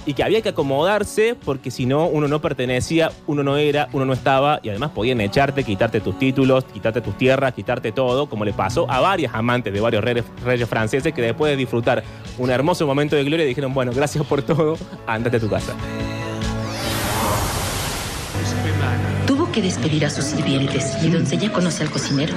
y 0.09 0.15
que 0.15 0.25
había 0.25 0.41
que 0.41 0.49
acomodarse 0.49 1.37
porque 1.45 1.71
si 1.71 1.85
no, 1.85 2.07
uno 2.07 2.29
no 2.29 2.41
pertenecía, 2.41 3.13
uno 3.27 3.43
no 3.43 3.59
era, 3.59 3.91
uno 3.93 4.07
no 4.07 4.15
estaba, 4.15 4.59
y 4.63 4.71
además 4.71 4.93
podían 4.93 5.21
echarte, 5.21 5.65
quitarte 5.65 6.01
tus 6.01 6.19
títulos, 6.19 6.65
quitarte 6.65 7.03
tus 7.03 7.19
tierras, 7.19 7.53
quitarte 7.53 7.93
todo, 7.93 8.27
como 8.27 8.47
le 8.47 8.55
pasó 8.55 8.91
a 8.91 9.01
varias 9.01 9.35
amantes 9.35 9.71
de 9.71 9.81
varios 9.83 10.03
reyes, 10.03 10.25
reyes 10.43 10.67
franceses 10.67 11.13
que 11.13 11.21
después 11.21 11.51
de 11.51 11.57
disfrutar 11.57 12.03
un 12.39 12.49
hermoso 12.49 12.87
momento 12.87 13.17
de 13.17 13.25
gloria 13.25 13.45
dijeron, 13.45 13.75
bueno, 13.75 13.93
gracias 13.95 14.25
por 14.27 14.41
todo, 14.41 14.79
ándate 15.07 15.37
a 15.37 15.41
tu 15.41 15.51
casa. 15.51 15.75
Tuvo 19.27 19.53
que 19.53 19.61
despedir 19.61 20.07
a 20.07 20.11
sus 20.11 20.25
sirvientes. 20.25 21.03
¿Mi 21.03 21.11
doncella 21.11 21.53
conoce 21.53 21.83
al 21.83 21.91
cocinero? 21.91 22.33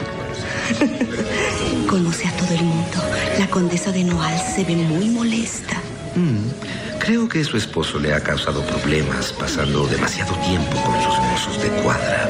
Conoce 1.90 2.28
a 2.28 2.32
todo 2.34 2.54
el 2.54 2.64
mundo. 2.66 2.98
La 3.40 3.48
condesa 3.48 3.94
de 3.94 4.04
Noal 4.04 4.38
se 4.38 4.66
ve 4.66 4.76
muy 4.76 5.08
molesta. 5.08 5.82
Mm, 6.16 6.81
creo 7.04 7.28
que 7.28 7.44
su 7.44 7.58
esposo 7.58 7.98
le 8.00 8.14
ha 8.14 8.22
causado 8.22 8.62
problemas 8.62 9.34
pasando 9.34 9.88
demasiado 9.88 10.36
tiempo 10.36 10.78
con 10.84 11.02
sus 11.02 11.18
mozos 11.18 11.62
de 11.62 11.70
cuadra. 11.82 12.30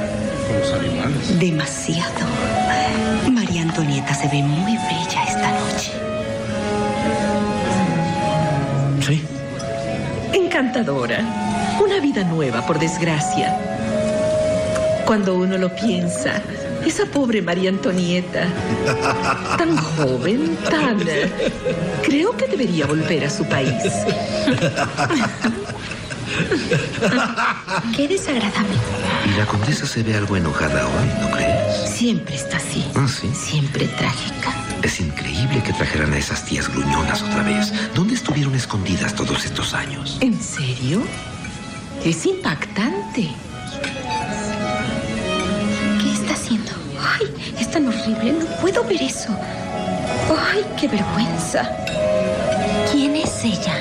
Demasiado. 1.39 2.25
María 3.29 3.63
Antonieta 3.63 4.13
se 4.13 4.29
ve 4.29 4.41
muy 4.41 4.77
bella 4.77 5.23
esta 5.27 5.51
noche. 5.51 5.91
Sí. 9.06 9.21
Encantadora. 10.33 11.19
Una 11.83 12.00
vida 12.00 12.24
nueva, 12.24 12.65
por 12.65 12.79
desgracia. 12.79 13.57
Cuando 15.06 15.35
uno 15.35 15.57
lo 15.57 15.75
piensa, 15.75 16.41
esa 16.86 17.06
pobre 17.06 17.42
María 17.42 17.69
Antonieta, 17.69 18.48
tan 19.57 19.78
joven, 19.78 20.57
tan... 20.69 21.00
Creo 22.04 22.36
que 22.36 22.48
debería 22.48 22.86
volver 22.86 23.25
a 23.25 23.30
su 23.30 23.45
país. 23.45 23.83
Qué 27.95 28.07
desagradable. 28.07 28.75
Y 29.25 29.38
la 29.38 29.46
condesa 29.46 29.86
se 29.86 30.03
ve 30.03 30.15
algo 30.15 30.38
enojada 30.38 30.88
hoy, 30.88 31.10
¿no 31.22 31.32
crees? 31.32 31.89
Siempre 31.89 32.36
está 32.36 32.58
así. 32.58 32.86
Ah, 32.96 33.08
sí. 33.08 33.29
Siempre 33.34 33.88
trágica. 33.88 34.53
Es 34.82 35.00
increíble 35.00 35.62
que 35.63 35.74
trajeran 35.74 36.13
a 36.13 36.17
esas 36.17 36.44
tías 36.46 36.67
gruñonas 36.70 37.22
otra 37.22 37.44
vez. 37.44 37.72
¿Dónde 37.94 38.15
estuvieron 38.15 38.55
escondidas 38.55 39.13
todos 39.13 39.46
estos 39.46 39.74
años? 39.74 40.17
¿En 40.22 40.41
serio? 40.41 41.01
Es 42.03 42.25
impactante. 42.25 43.29
Ay, 47.22 47.54
es 47.60 47.70
tan 47.70 47.88
horrible. 47.88 48.34
No 48.34 48.46
puedo 48.62 48.84
ver 48.84 49.01
eso. 49.01 49.30
¡Ay, 50.51 50.66
qué 50.80 50.88
vergüenza! 50.88 51.70
¿Quién 52.92 53.16
es 53.16 53.44
ella? 53.44 53.75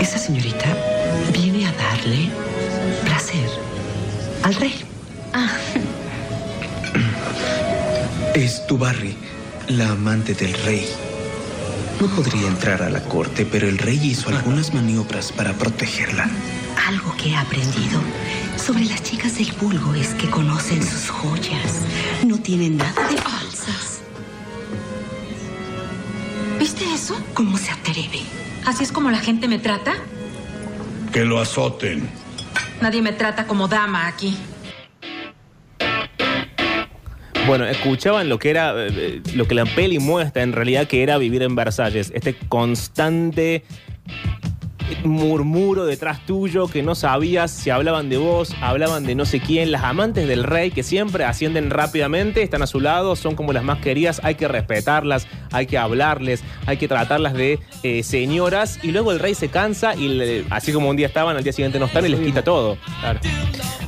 Esa 0.00 0.18
señorita 0.18 0.66
viene 1.32 1.66
a 1.66 1.72
darle 1.72 2.30
placer 3.04 3.48
al 4.42 4.54
rey. 4.54 4.74
Es 8.34 8.66
Tubarri, 8.66 9.16
la 9.68 9.90
amante 9.90 10.34
del 10.34 10.52
rey. 10.64 10.88
No 12.00 12.08
podría 12.08 12.48
entrar 12.48 12.82
a 12.82 12.90
la 12.90 13.00
corte, 13.00 13.46
pero 13.46 13.68
el 13.68 13.78
rey 13.78 14.00
hizo 14.02 14.28
algunas 14.28 14.74
maniobras 14.74 15.30
para 15.30 15.52
protegerla. 15.52 16.28
Algo 16.86 17.16
que 17.16 17.30
he 17.30 17.36
aprendido 17.36 18.00
sobre 18.64 18.86
las 18.86 19.02
chicas 19.02 19.36
del 19.36 19.52
vulgo 19.60 19.94
es 19.94 20.14
que 20.14 20.30
conocen 20.30 20.82
sus 20.82 21.10
joyas. 21.10 21.82
No 22.24 22.38
tienen 22.38 22.78
nada 22.78 23.08
de 23.10 23.18
falsas. 23.18 24.00
¿Viste 26.58 26.84
eso? 26.94 27.14
¿Cómo 27.34 27.58
se 27.58 27.72
atreve? 27.72 28.20
¿Así 28.64 28.84
es 28.84 28.90
como 28.90 29.10
la 29.10 29.18
gente 29.18 29.48
me 29.48 29.58
trata? 29.58 29.92
Que 31.12 31.26
lo 31.26 31.40
azoten. 31.40 32.08
Nadie 32.80 33.02
me 33.02 33.12
trata 33.12 33.46
como 33.46 33.68
dama 33.68 34.06
aquí. 34.06 34.34
Bueno, 37.46 37.66
escuchaban 37.66 38.30
lo 38.30 38.38
que 38.38 38.48
era, 38.48 38.72
eh, 38.78 39.20
lo 39.34 39.46
que 39.46 39.54
la 39.54 39.66
peli 39.66 39.98
muestra 39.98 40.42
en 40.42 40.54
realidad 40.54 40.86
que 40.86 41.02
era 41.02 41.18
vivir 41.18 41.42
en 41.42 41.54
Versalles. 41.54 42.10
Este 42.14 42.34
constante 42.48 43.62
murmuro 45.04 45.84
detrás 45.86 46.24
tuyo 46.26 46.68
que 46.68 46.82
no 46.82 46.94
sabías 46.94 47.50
si 47.50 47.70
hablaban 47.70 48.08
de 48.08 48.16
vos, 48.16 48.54
hablaban 48.60 49.04
de 49.04 49.14
no 49.14 49.24
sé 49.24 49.40
quién. 49.40 49.72
Las 49.72 49.84
amantes 49.84 50.26
del 50.28 50.44
rey 50.44 50.70
que 50.70 50.82
siempre 50.82 51.24
ascienden 51.24 51.70
rápidamente, 51.70 52.42
están 52.42 52.62
a 52.62 52.66
su 52.66 52.80
lado, 52.80 53.16
son 53.16 53.34
como 53.36 53.52
las 53.52 53.64
más 53.64 53.78
queridas, 53.78 54.20
hay 54.24 54.34
que 54.34 54.48
respetarlas, 54.48 55.26
hay 55.52 55.66
que 55.66 55.78
hablarles, 55.78 56.42
hay 56.66 56.76
que 56.76 56.88
tratarlas 56.88 57.34
de 57.34 57.58
eh, 57.82 58.02
señoras. 58.02 58.78
Y 58.82 58.90
luego 58.92 59.12
el 59.12 59.18
rey 59.18 59.34
se 59.34 59.48
cansa 59.48 59.94
y 59.94 60.08
le- 60.08 60.44
así 60.50 60.72
como 60.72 60.88
un 60.90 60.96
día 60.96 61.06
estaban, 61.06 61.36
al 61.36 61.42
día 61.44 61.52
siguiente 61.52 61.78
no 61.78 61.86
están 61.86 62.04
y 62.06 62.08
les 62.08 62.20
quita 62.20 62.42
todo. 62.42 62.76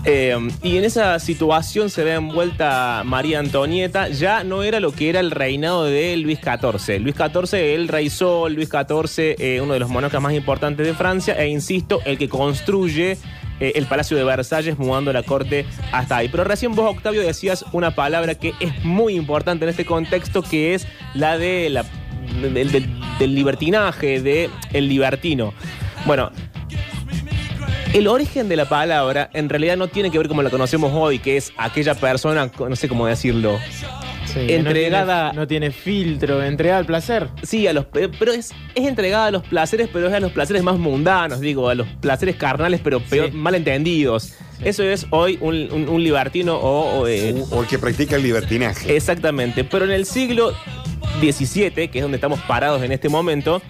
Eh, 0.08 0.36
y 0.62 0.76
en 0.76 0.84
esa 0.84 1.18
situación 1.18 1.90
se 1.90 2.04
ve 2.04 2.14
envuelta 2.14 3.02
María 3.04 3.40
Antonieta. 3.40 4.08
Ya 4.08 4.44
no 4.44 4.62
era 4.62 4.78
lo 4.78 4.92
que 4.92 5.08
era 5.08 5.18
el 5.18 5.32
reinado 5.32 5.82
de 5.84 6.16
Luis 6.16 6.38
XIV. 6.38 7.00
Luis 7.00 7.16
XIV, 7.16 7.74
el 7.74 7.88
rey 7.88 8.08
sol, 8.08 8.52
Luis 8.54 8.68
XIV, 8.68 9.34
eh, 9.38 9.60
uno 9.60 9.72
de 9.72 9.80
los 9.80 9.88
monarcas 9.88 10.22
más 10.22 10.32
importantes 10.32 10.86
de 10.86 10.94
Francia, 10.96 11.34
e 11.34 11.48
insisto, 11.48 12.00
el 12.04 12.18
que 12.18 12.28
construye 12.28 13.16
eh, 13.60 13.72
el 13.76 13.86
Palacio 13.86 14.16
de 14.16 14.24
Versalles, 14.24 14.78
mudando 14.78 15.12
la 15.12 15.22
corte 15.22 15.64
hasta 15.92 16.16
ahí. 16.18 16.28
Pero 16.28 16.44
recién 16.44 16.74
vos, 16.74 16.90
Octavio, 16.94 17.22
decías 17.22 17.64
una 17.72 17.94
palabra 17.94 18.34
que 18.34 18.52
es 18.60 18.84
muy 18.84 19.14
importante 19.14 19.64
en 19.64 19.68
este 19.70 19.84
contexto, 19.84 20.42
que 20.42 20.74
es 20.74 20.86
la 21.14 21.38
de 21.38 21.70
del, 22.42 22.72
del- 22.72 23.00
del 23.18 23.34
libertinaje, 23.34 24.20
de 24.20 24.50
el 24.72 24.88
libertino. 24.88 25.54
Bueno, 26.04 26.30
el 27.94 28.08
origen 28.08 28.48
de 28.48 28.56
la 28.56 28.68
palabra 28.68 29.30
en 29.32 29.48
realidad 29.48 29.76
no 29.76 29.88
tiene 29.88 30.10
que 30.10 30.18
ver 30.18 30.28
como 30.28 30.42
la 30.42 30.50
conocemos 30.50 30.92
hoy, 30.94 31.18
que 31.18 31.36
es 31.38 31.52
aquella 31.56 31.94
persona, 31.94 32.50
no 32.58 32.76
sé 32.76 32.88
cómo 32.88 33.06
decirlo, 33.06 33.58
Sí, 34.46 34.52
entregada. 34.52 35.24
No 35.26 35.30
tiene, 35.30 35.40
no 35.40 35.46
tiene 35.46 35.70
filtro, 35.70 36.42
entregada 36.42 36.78
al 36.80 36.86
placer. 36.86 37.28
Sí, 37.42 37.66
a 37.66 37.72
los, 37.72 37.86
pe- 37.86 38.08
pero 38.08 38.32
es, 38.32 38.52
es 38.74 38.86
entregada 38.86 39.26
a 39.26 39.30
los 39.30 39.42
placeres, 39.42 39.88
pero 39.92 40.08
es 40.08 40.14
a 40.14 40.20
los 40.20 40.32
placeres 40.32 40.62
más 40.62 40.78
mundanos, 40.78 41.40
digo, 41.40 41.68
a 41.68 41.74
los 41.74 41.86
placeres 42.00 42.36
carnales, 42.36 42.80
pero 42.82 43.00
peor, 43.00 43.30
Sí. 43.30 43.36
malentendidos. 43.36 44.34
Eso 44.64 44.82
es 44.84 45.06
hoy 45.10 45.38
un, 45.40 45.70
un- 45.72 45.88
un 45.88 46.02
libertino 46.02 46.56
o, 46.56 47.00
o, 47.00 47.06
eh, 47.08 47.34
O 47.50 47.60
el 47.62 47.66
que 47.68 47.78
practica 47.78 48.16
el 48.16 48.22
libertinaje. 48.22 48.94
Exactamente, 48.96 49.64
pero 49.64 49.84
en 49.84 49.90
el 49.90 50.06
siglo 50.06 50.52
XVII, 51.20 51.88
que 51.88 51.98
es 51.98 52.02
donde 52.02 52.16
estamos 52.16 52.40
parados 52.42 52.82
en 52.82 52.92
este 52.92 53.08
momento, 53.08 53.62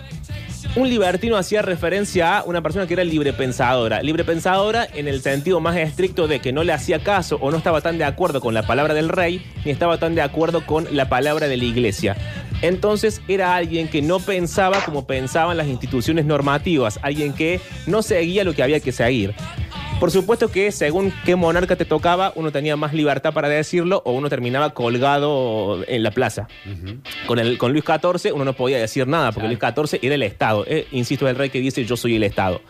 un 0.77 0.91
libertino 0.91 1.39
hacía 1.39 1.63
referencia 1.63 2.39
a 2.39 2.45
una 2.45 2.61
persona 2.61 2.87
que 2.87 2.93
era 2.93 3.03
librepensadora. 3.03 4.03
Librepensadora 4.03 4.87
en 4.93 5.09
el 5.09 5.23
sentido 5.23 5.59
más 5.59 5.75
estricto 5.77 6.29
de 6.29 6.41
que 6.41 6.53
no 6.53 6.65
le 6.65 6.75
hacía 6.75 7.03
caso 7.03 7.39
o 7.41 7.51
no 7.51 7.57
estaba 7.57 7.81
tan 7.81 7.97
de 7.97 8.05
acuerdo 8.05 8.43
con 8.43 8.53
la 8.53 8.67
palabra 8.67 8.93
del 8.93 9.09
rey, 9.09 9.45
ni 9.65 9.71
estaba 9.71 9.99
tan 9.99 10.15
de 10.15 10.21
acuerdo 10.21 10.67
con 10.67 10.87
la 10.95 11.09
palabra 11.09 11.49
de 11.49 11.57
la 11.57 11.65
iglesia. 11.65 12.15
Entonces 12.61 13.23
era 13.27 13.57
alguien 13.57 13.89
que 13.89 14.03
no 14.03 14.21
pensaba 14.21 14.85
como 14.85 15.07
pensaban 15.07 15.57
las 15.57 15.67
instituciones 15.67 16.27
normativas, 16.27 16.99
alguien 17.03 17.33
que 17.33 17.59
no 17.87 18.03
seguía 18.03 18.45
lo 18.45 18.55
que 18.55 18.63
había 18.63 18.81
que 18.81 18.93
seguir. 18.93 19.35
Por 19.99 20.11
supuesto 20.11 20.51
que 20.51 20.73
según 20.73 21.11
qué 21.25 21.37
monarca 21.37 21.75
te 21.75 21.87
tocaba, 21.87 22.33
uno 22.37 22.53
tenía 22.53 22.77
más 22.77 22.93
libertad 22.93 23.33
para 23.33 23.49
decirlo 23.49 24.03
o 24.05 24.13
uno 24.13 24.29
terminaba 24.29 24.75
colgado 24.75 25.83
en 25.89 26.03
la 26.03 26.11
plaza. 26.11 26.49
Con, 27.27 27.39
el, 27.39 27.57
con 27.57 27.73
Luis 27.73 27.85
XIV 27.85 28.35
uno 28.35 28.45
no 28.45 28.53
podía 28.53 28.79
decir 28.79 29.09
nada, 29.09 29.33
porque 29.33 29.49
Luis 29.49 29.59
XIV 29.59 29.99
era 30.03 30.15
el 30.15 30.23
Estado. 30.23 30.65
Eh, 30.69 30.87
insisto, 30.93 31.27
el 31.27 31.37
rey 31.37 31.49
que 31.49 31.61
dice 31.61 31.85
yo 31.87 31.97
soy 31.97 32.17
el 32.17 32.25
Estado. 32.25 32.61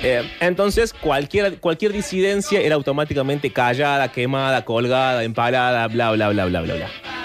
Eh, 0.00 0.28
entonces, 0.40 0.92
cualquier, 0.92 1.60
cualquier 1.60 1.92
disidencia 1.92 2.60
era 2.60 2.74
automáticamente 2.74 3.52
callada, 3.52 4.10
quemada, 4.10 4.64
colgada, 4.64 5.22
empalada, 5.22 5.86
bla, 5.86 6.10
bla, 6.10 6.30
bla, 6.30 6.46
bla, 6.46 6.60
bla, 6.62 6.74
bla. 6.74 7.19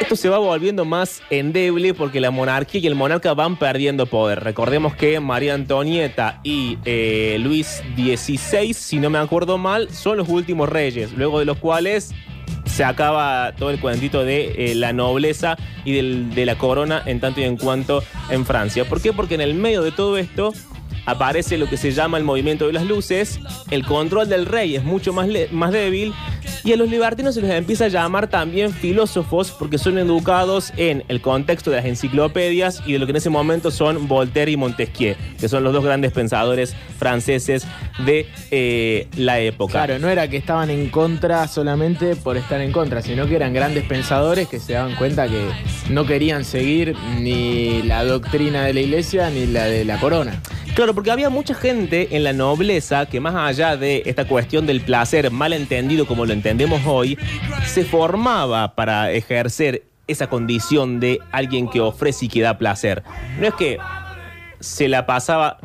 Esto 0.00 0.14
se 0.14 0.28
va 0.28 0.38
volviendo 0.38 0.84
más 0.84 1.22
endeble 1.30 1.94
porque 1.94 2.20
la 2.20 2.30
monarquía 2.30 2.82
y 2.82 2.86
el 2.86 2.94
monarca 2.94 3.32
van 3.32 3.56
perdiendo 3.56 4.06
poder. 4.06 4.44
Recordemos 4.44 4.94
que 4.94 5.20
María 5.20 5.54
Antonieta 5.54 6.40
y 6.42 6.76
eh, 6.84 7.38
Luis 7.40 7.82
XVI, 7.96 8.74
si 8.74 8.98
no 8.98 9.08
me 9.08 9.18
acuerdo 9.18 9.56
mal, 9.56 9.90
son 9.90 10.18
los 10.18 10.28
últimos 10.28 10.68
reyes, 10.68 11.12
luego 11.12 11.38
de 11.38 11.46
los 11.46 11.56
cuales 11.56 12.14
se 12.66 12.84
acaba 12.84 13.54
todo 13.56 13.70
el 13.70 13.80
cuentito 13.80 14.22
de 14.22 14.70
eh, 14.70 14.74
la 14.74 14.92
nobleza 14.92 15.56
y 15.84 15.92
de 15.92 16.44
la 16.44 16.58
corona 16.58 17.02
en 17.06 17.18
tanto 17.20 17.40
y 17.40 17.44
en 17.44 17.56
cuanto 17.56 18.02
en 18.28 18.44
Francia. 18.44 18.84
¿Por 18.84 19.00
qué? 19.00 19.14
Porque 19.14 19.34
en 19.34 19.40
el 19.40 19.54
medio 19.54 19.82
de 19.82 19.92
todo 19.92 20.18
esto 20.18 20.52
aparece 21.06 21.56
lo 21.56 21.68
que 21.68 21.76
se 21.76 21.92
llama 21.92 22.18
el 22.18 22.24
movimiento 22.24 22.66
de 22.66 22.72
las 22.72 22.84
luces, 22.84 23.40
el 23.70 23.84
control 23.84 24.28
del 24.28 24.46
rey 24.46 24.76
es 24.76 24.84
mucho 24.84 25.12
más, 25.12 25.28
más 25.52 25.72
débil 25.72 26.12
y 26.64 26.72
a 26.72 26.76
los 26.76 26.90
libertinos 26.90 27.34
se 27.34 27.42
les 27.42 27.52
empieza 27.52 27.84
a 27.84 27.88
llamar 27.88 28.28
también 28.28 28.72
filósofos 28.72 29.52
porque 29.52 29.78
son 29.78 29.98
educados 29.98 30.72
en 30.76 31.04
el 31.08 31.20
contexto 31.20 31.70
de 31.70 31.76
las 31.76 31.86
enciclopedias 31.86 32.82
y 32.86 32.92
de 32.94 32.98
lo 32.98 33.06
que 33.06 33.10
en 33.10 33.16
ese 33.16 33.30
momento 33.30 33.70
son 33.70 34.08
Voltaire 34.08 34.50
y 34.50 34.56
Montesquieu, 34.56 35.14
que 35.38 35.48
son 35.48 35.62
los 35.62 35.72
dos 35.72 35.84
grandes 35.84 36.12
pensadores 36.12 36.74
franceses 36.98 37.66
de 38.04 38.26
eh, 38.50 39.06
la 39.16 39.38
época. 39.38 39.72
Claro, 39.72 39.98
no 40.00 40.08
era 40.08 40.28
que 40.28 40.36
estaban 40.36 40.70
en 40.70 40.90
contra 40.90 41.46
solamente 41.46 42.16
por 42.16 42.36
estar 42.36 42.60
en 42.60 42.72
contra, 42.72 43.00
sino 43.00 43.28
que 43.28 43.36
eran 43.36 43.52
grandes 43.52 43.84
pensadores 43.84 44.48
que 44.48 44.58
se 44.58 44.72
daban 44.72 44.96
cuenta 44.96 45.28
que 45.28 45.48
no 45.90 46.04
querían 46.04 46.44
seguir 46.44 46.96
ni 47.20 47.82
la 47.82 48.04
doctrina 48.04 48.64
de 48.64 48.74
la 48.74 48.80
iglesia 48.80 49.30
ni 49.30 49.46
la 49.46 49.66
de 49.66 49.84
la 49.84 50.00
corona. 50.00 50.42
Claro, 50.76 50.94
porque 50.94 51.10
había 51.10 51.30
mucha 51.30 51.54
gente 51.54 52.14
en 52.14 52.22
la 52.22 52.34
nobleza 52.34 53.06
que 53.06 53.18
más 53.18 53.34
allá 53.34 53.78
de 53.78 54.02
esta 54.04 54.28
cuestión 54.28 54.66
del 54.66 54.82
placer 54.82 55.30
mal 55.30 55.54
entendido 55.54 56.06
como 56.06 56.26
lo 56.26 56.34
entendemos 56.34 56.82
hoy, 56.84 57.16
se 57.64 57.82
formaba 57.82 58.74
para 58.74 59.10
ejercer 59.10 59.84
esa 60.06 60.26
condición 60.26 61.00
de 61.00 61.18
alguien 61.32 61.70
que 61.70 61.80
ofrece 61.80 62.26
y 62.26 62.28
que 62.28 62.42
da 62.42 62.58
placer. 62.58 63.02
No 63.40 63.46
es 63.46 63.54
que 63.54 63.78
se 64.60 64.86
la 64.86 65.06
pasaba... 65.06 65.56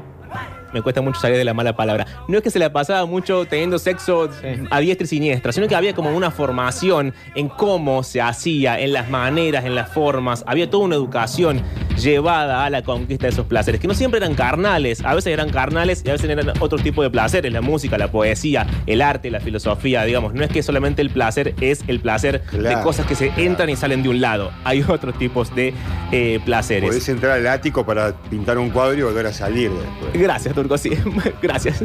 Me 0.72 0.82
cuesta 0.82 1.02
mucho 1.02 1.20
salir 1.20 1.36
de 1.36 1.44
la 1.44 1.54
mala 1.54 1.76
palabra. 1.76 2.08
No 2.30 2.38
es 2.38 2.44
que 2.44 2.50
se 2.50 2.60
la 2.60 2.72
pasaba 2.72 3.06
mucho 3.06 3.44
teniendo 3.44 3.80
sexo 3.80 4.30
a 4.70 4.80
diestra 4.80 5.04
y 5.04 5.08
siniestra, 5.10 5.52
sino 5.52 5.68
que 5.68 5.76
había 5.76 5.94
como 5.94 6.16
una 6.16 6.32
formación 6.32 7.14
en 7.36 7.50
cómo 7.50 8.04
se 8.04 8.22
hacía, 8.22 8.80
en 8.80 8.94
las 8.94 9.10
maneras, 9.10 9.66
en 9.66 9.76
las 9.76 9.90
formas. 9.90 10.46
Había 10.48 10.70
toda 10.70 10.86
una 10.86 10.96
educación 10.96 11.62
llevada 12.02 12.66
a 12.66 12.70
la 12.70 12.84
conquista 12.84 13.28
de 13.28 13.34
esos 13.34 13.46
placeres, 13.46 13.80
que 13.80 13.88
no 13.88 13.94
siempre 13.94 14.18
eran 14.18 14.36
carnales, 14.36 15.04
a 15.04 15.14
veces 15.14 15.34
eran 15.34 15.50
carnales 15.50 16.04
y 16.06 16.10
a 16.10 16.14
veces 16.14 16.30
eran 16.30 16.50
otro 16.60 16.78
tipo 16.78 17.04
de 17.04 17.10
placeres, 17.10 17.52
la 17.52 17.62
música, 17.62 17.98
la 17.98 18.12
poesía, 18.12 18.66
el 18.88 19.02
arte, 19.02 19.30
la 19.32 19.40
filosofía, 19.40 20.04
digamos. 20.04 20.34
No 20.34 20.44
es 20.44 20.50
que 20.50 20.64
solamente 20.64 21.02
el 21.02 21.10
placer 21.10 21.56
es 21.62 21.84
el 21.88 22.00
placer 22.00 22.42
de 22.52 22.74
cosas 22.82 23.06
que 23.06 23.16
se 23.16 23.32
entran 23.38 23.70
y 23.70 23.76
salen 23.76 24.04
de 24.04 24.10
un 24.10 24.22
lado. 24.22 24.52
Hay 24.64 24.84
otros 24.88 25.18
tipos 25.18 25.54
de 25.56 25.74
eh, 26.12 26.40
placeres. 26.46 26.90
Podés 26.90 27.10
entrar 27.10 27.34
al 27.34 27.48
ático 27.48 27.86
para 27.86 28.14
pintar 28.30 28.58
un 28.58 28.70
cuadro 28.70 28.98
y 28.98 29.02
volver 29.04 29.28
a 29.28 29.34
salir 29.34 29.72
después. 29.72 30.14
Gracias, 30.14 30.54
Turco, 30.54 30.78
sí. 30.78 30.92
Gracias. 31.42 31.84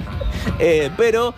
Eh, 0.59 0.91
pero 0.97 1.35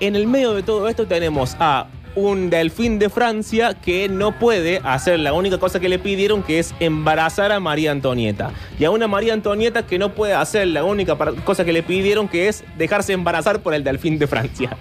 en 0.00 0.16
el 0.16 0.26
medio 0.26 0.54
de 0.54 0.62
todo 0.62 0.88
esto 0.88 1.06
tenemos 1.06 1.56
a 1.58 1.86
un 2.16 2.50
delfín 2.50 2.98
de 2.98 3.08
Francia 3.08 3.74
que 3.74 4.08
no 4.08 4.38
puede 4.38 4.80
hacer 4.82 5.20
la 5.20 5.32
única 5.32 5.58
cosa 5.58 5.78
que 5.78 5.88
le 5.88 5.98
pidieron, 5.98 6.42
que 6.42 6.58
es 6.58 6.74
embarazar 6.80 7.52
a 7.52 7.60
María 7.60 7.92
Antonieta. 7.92 8.50
Y 8.78 8.84
a 8.84 8.90
una 8.90 9.06
María 9.06 9.34
Antonieta 9.34 9.86
que 9.86 9.98
no 9.98 10.14
puede 10.14 10.34
hacer 10.34 10.66
la 10.68 10.82
única 10.82 11.16
cosa 11.44 11.64
que 11.64 11.72
le 11.72 11.82
pidieron, 11.82 12.26
que 12.26 12.48
es 12.48 12.64
dejarse 12.76 13.12
embarazar 13.12 13.60
por 13.60 13.74
el 13.74 13.84
delfín 13.84 14.18
de 14.18 14.26
Francia. 14.26 14.76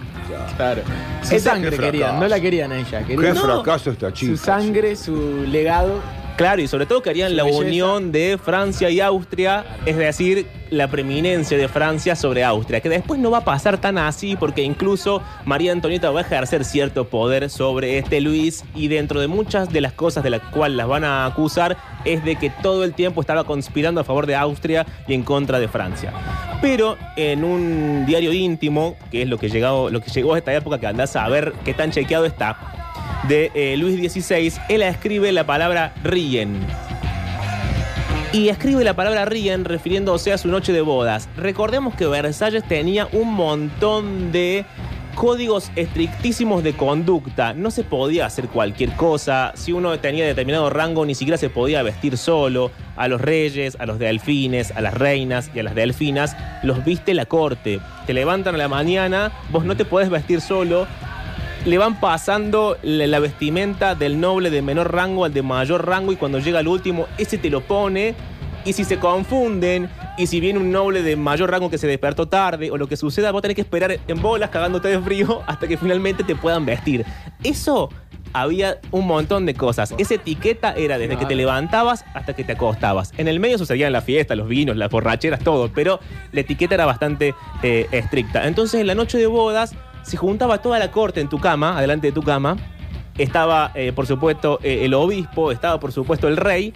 Claro. 0.55 0.81
Su 1.21 1.39
sangre 1.39 1.77
querían, 1.77 2.19
no 2.19 2.27
la 2.27 2.39
querían 2.39 2.71
a 2.71 2.79
ella. 2.79 3.03
Qué 3.05 3.17
fracaso 3.17 3.91
esta 3.91 4.11
chica. 4.13 4.35
su 4.35 4.43
sangre, 4.43 4.95
su 4.95 5.45
legado. 5.47 6.01
Claro, 6.35 6.61
y 6.61 6.67
sobre 6.67 6.85
todo 6.85 7.01
querían 7.01 7.29
Su 7.29 7.35
la 7.37 7.43
belleza. 7.43 7.61
unión 7.61 8.11
de 8.11 8.37
Francia 8.43 8.89
y 8.89 8.99
Austria, 8.99 9.65
es 9.85 9.95
decir, 9.95 10.45
la 10.69 10.89
preeminencia 10.89 11.57
de 11.57 11.67
Francia 11.69 12.15
sobre 12.15 12.43
Austria, 12.43 12.81
que 12.81 12.89
después 12.89 13.19
no 13.19 13.31
va 13.31 13.39
a 13.39 13.45
pasar 13.45 13.79
tan 13.79 13.97
así 13.97 14.35
porque 14.35 14.61
incluso 14.61 15.21
María 15.45 15.71
Antonieta 15.71 16.11
va 16.11 16.19
a 16.19 16.23
ejercer 16.23 16.65
cierto 16.65 17.07
poder 17.07 17.49
sobre 17.49 17.97
este 17.97 18.19
Luis 18.19 18.65
y 18.75 18.89
dentro 18.89 19.21
de 19.21 19.27
muchas 19.27 19.71
de 19.71 19.79
las 19.79 19.93
cosas 19.93 20.23
de 20.23 20.29
las 20.29 20.41
cuales 20.41 20.75
las 20.75 20.87
van 20.87 21.05
a 21.05 21.25
acusar 21.25 21.77
es 22.03 22.23
de 22.25 22.35
que 22.35 22.49
todo 22.49 22.83
el 22.83 22.93
tiempo 22.93 23.21
estaba 23.21 23.45
conspirando 23.45 24.01
a 24.01 24.03
favor 24.03 24.25
de 24.25 24.35
Austria 24.35 24.85
y 25.07 25.13
en 25.13 25.23
contra 25.23 25.59
de 25.59 25.69
Francia. 25.69 26.11
Pero 26.61 26.97
en 27.15 27.43
un 27.45 28.05
diario 28.05 28.33
íntimo, 28.33 28.97
que 29.09 29.21
es 29.21 29.29
lo 29.29 29.37
que, 29.37 29.49
llegado, 29.49 29.89
lo 29.89 30.01
que 30.01 30.11
llegó 30.11 30.33
a 30.33 30.37
esta 30.37 30.53
época, 30.53 30.79
que 30.79 30.87
andás 30.87 31.15
a 31.15 31.27
ver 31.29 31.53
qué 31.63 31.73
tan 31.73 31.91
chequeado 31.91 32.25
está, 32.25 32.84
de 33.27 33.51
eh, 33.55 33.75
Luis 33.77 34.11
XVI, 34.11 34.53
él 34.69 34.81
escribe 34.81 35.31
la 35.31 35.45
palabra 35.45 35.93
ríen. 36.03 36.59
Y 38.31 38.49
escribe 38.49 38.83
la 38.83 38.95
palabra 38.95 39.25
ríen 39.25 39.65
refiriéndose 39.65 40.33
a 40.33 40.37
su 40.37 40.49
noche 40.49 40.73
de 40.73 40.81
bodas. 40.81 41.29
Recordemos 41.37 41.95
que 41.95 42.05
Versalles 42.05 42.67
tenía 42.67 43.07
un 43.13 43.33
montón 43.33 44.31
de 44.31 44.65
códigos 45.15 45.71
estrictísimos 45.75 46.61
de 46.61 46.73
conducta. 46.73 47.53
No 47.53 47.71
se 47.71 47.83
podía 47.83 48.25
hacer 48.25 48.47
cualquier 48.49 48.91
cosa. 48.95 49.53
Si 49.55 49.71
uno 49.71 49.97
tenía 49.99 50.25
determinado 50.25 50.69
rango, 50.69 51.05
ni 51.05 51.15
siquiera 51.15 51.37
se 51.37 51.49
podía 51.49 51.81
vestir 51.81 52.17
solo. 52.17 52.71
A 52.97 53.07
los 53.07 53.21
reyes, 53.21 53.77
a 53.79 53.85
los 53.85 53.97
delfines, 53.97 54.71
a 54.71 54.81
las 54.81 54.93
reinas 54.93 55.49
y 55.55 55.59
a 55.59 55.63
las 55.63 55.73
delfinas, 55.73 56.35
los 56.61 56.83
viste 56.83 57.13
la 57.13 57.25
corte. 57.25 57.79
Te 58.05 58.13
levantan 58.13 58.55
a 58.55 58.57
la 58.57 58.67
mañana, 58.67 59.31
vos 59.49 59.65
no 59.65 59.75
te 59.77 59.85
podés 59.85 60.09
vestir 60.09 60.41
solo 60.41 60.87
le 61.65 61.79
van 61.79 61.99
pasando 61.99 62.77
la, 62.83 63.19
vestimenta 63.19 63.95
del 63.95 64.19
noble 64.19 64.51
de 64.51 64.61
menor 64.61 64.93
rango 64.93 65.25
al 65.25 65.33
de 65.33 65.41
mayor 65.41 65.87
rango 65.87 66.11
y 66.11 66.15
cuando 66.15 66.37
llega 66.37 66.59
al 66.59 66.67
último, 66.67 67.07
ese 67.17 67.39
te 67.39 67.49
lo 67.49 67.61
pone. 67.61 68.13
Y 68.65 68.73
si 68.73 68.83
se 68.83 68.97
confunden, 68.97 69.89
y 70.17 70.27
si 70.27 70.39
viene 70.39 70.59
un 70.59 70.71
noble 70.71 71.03
de 71.03 71.15
mayor 71.15 71.51
rango 71.51 71.69
que 71.69 71.77
se 71.77 71.85
despertó 71.87 72.27
tarde 72.27 72.71
o 72.71 72.77
lo 72.77 72.87
que 72.87 72.97
suceda, 72.97 73.31
vos 73.31 73.41
tenés 73.41 73.55
que 73.55 73.61
esperar 73.61 73.99
en 74.07 74.21
bolas 74.21 74.49
cagándote 74.49 74.87
de 74.87 74.99
frío 74.99 75.41
hasta 75.47 75.67
que 75.67 75.77
finalmente 75.77 76.23
te 76.23 76.35
puedan 76.35 76.65
vestir. 76.65 77.05
Eso 77.43 77.89
había 78.33 78.79
un 78.91 79.07
montón 79.07 79.45
de 79.45 79.53
cosas. 79.53 79.93
Esa 79.97 80.15
etiqueta 80.15 80.73
era 80.73 80.97
desde 80.97 81.17
que 81.17 81.25
te 81.25 81.35
levantabas 81.35 82.05
hasta 82.13 82.35
que 82.35 82.43
te 82.43 82.51
acostabas. 82.51 83.13
En 83.17 83.27
el 83.27 83.39
medio 83.39 83.57
sucedían 83.57 83.93
las 83.93 84.03
fiestas, 84.03 84.35
los 84.35 84.47
vinos, 84.47 84.75
las 84.75 84.91
borracheras, 84.91 85.39
todo, 85.39 85.71
pero 85.73 85.99
la 86.31 86.41
etiqueta 86.41 86.75
era 86.75 86.85
bastante 86.85 87.33
eh, 87.63 87.87
estricta. 87.91 88.45
Entonces 88.47 88.81
en 88.81 88.87
la 88.87 88.95
noche 88.95 89.17
de 89.17 89.27
bodas 89.27 89.73
se 90.05 90.17
juntaba 90.17 90.61
toda 90.61 90.79
la 90.79 90.91
corte 90.91 91.19
en 91.19 91.29
tu 91.29 91.39
cama, 91.39 91.77
adelante 91.77 92.07
de 92.07 92.13
tu 92.13 92.21
cama. 92.21 92.57
Estaba, 93.17 93.71
eh, 93.75 93.91
por 93.93 94.05
supuesto, 94.05 94.59
eh, 94.61 94.85
el 94.85 94.93
obispo, 94.93 95.51
estaba, 95.51 95.79
por 95.79 95.91
supuesto, 95.91 96.27
el 96.27 96.37
rey. 96.37 96.73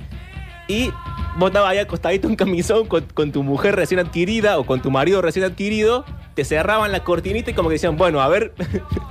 Y 0.67 0.91
vos 1.37 1.49
estabas 1.49 1.71
ahí 1.71 1.77
acostadito 1.79 2.27
en 2.27 2.35
camisón 2.35 2.87
con, 2.87 3.03
con 3.13 3.31
tu 3.31 3.43
mujer 3.43 3.75
recién 3.75 3.99
adquirida 3.99 4.57
o 4.57 4.65
con 4.65 4.81
tu 4.81 4.89
marido 4.91 5.21
recién 5.21 5.45
adquirido. 5.45 6.05
Te 6.35 6.45
cerraban 6.45 6.91
la 6.91 7.03
cortinita 7.03 7.51
y 7.51 7.53
como 7.53 7.69
que 7.69 7.73
decían, 7.73 7.97
bueno, 7.97 8.21
a 8.21 8.27
ver, 8.29 8.53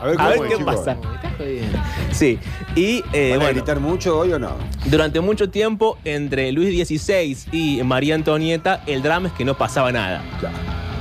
A 0.00 0.06
ver, 0.06 0.20
a 0.20 0.48
qué 0.48 0.64
pasa. 0.64 0.94
Me 0.94 1.14
estás 1.16 1.36
jodiendo. 1.36 1.78
Sí. 2.12 2.38
Y 2.74 3.04
eh, 3.12 3.30
¿Van 3.30 3.40
a 3.40 3.44
bueno, 3.44 3.54
gritar 3.54 3.80
mucho 3.80 4.18
hoy 4.18 4.32
o 4.32 4.38
no? 4.38 4.52
durante 4.86 5.20
mucho 5.20 5.50
tiempo, 5.50 5.98
entre 6.04 6.50
Luis 6.52 6.88
XVI 6.88 7.36
y 7.52 7.82
María 7.82 8.14
Antonieta, 8.14 8.82
el 8.86 9.02
drama 9.02 9.28
es 9.28 9.34
que 9.34 9.44
no 9.44 9.54
pasaba 9.58 9.92
nada. 9.92 10.22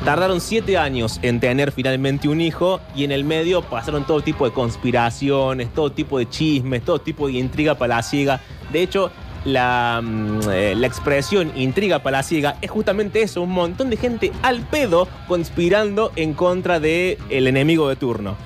Tardaron 0.08 0.40
siete 0.40 0.78
años 0.78 1.20
en 1.22 1.42
tener 1.42 1.74
finalmente 1.74 2.30
un 2.30 2.40
hijo 2.40 2.80
y 2.96 3.04
en 3.04 3.12
el 3.12 3.26
medio 3.26 3.62
pasaron 3.62 4.08
todo 4.08 4.22
tipo 4.22 4.46
de 4.46 4.54
conspiraciones, 4.54 5.74
todo 5.74 5.92
tipo 5.92 6.18
de 6.18 6.30
chismes, 6.30 6.82
todo 6.86 7.00
tipo 7.00 7.28
de 7.28 7.34
intriga 7.34 7.76
palaciega. 7.76 8.40
De 8.72 8.84
hecho, 8.84 9.12
la, 9.44 10.00
mm, 10.02 10.50
eh, 10.50 10.76
la 10.78 10.88
expresión 10.88 11.52
intriga 11.58 12.04
palaciega 12.04 12.56
es 12.62 12.72
justamente 12.72 13.22
eso, 13.22 13.42
un 13.42 13.52
montón 13.52 13.90
de 13.90 13.98
gente 13.98 14.32
al 14.44 14.62
pedo 14.62 15.10
conspirando 15.28 16.14
en 16.16 16.34
contra 16.36 16.80
del 16.80 17.18
el 17.30 17.46
enemigo 17.46 17.90
de 17.90 17.98
turno. 17.98 18.38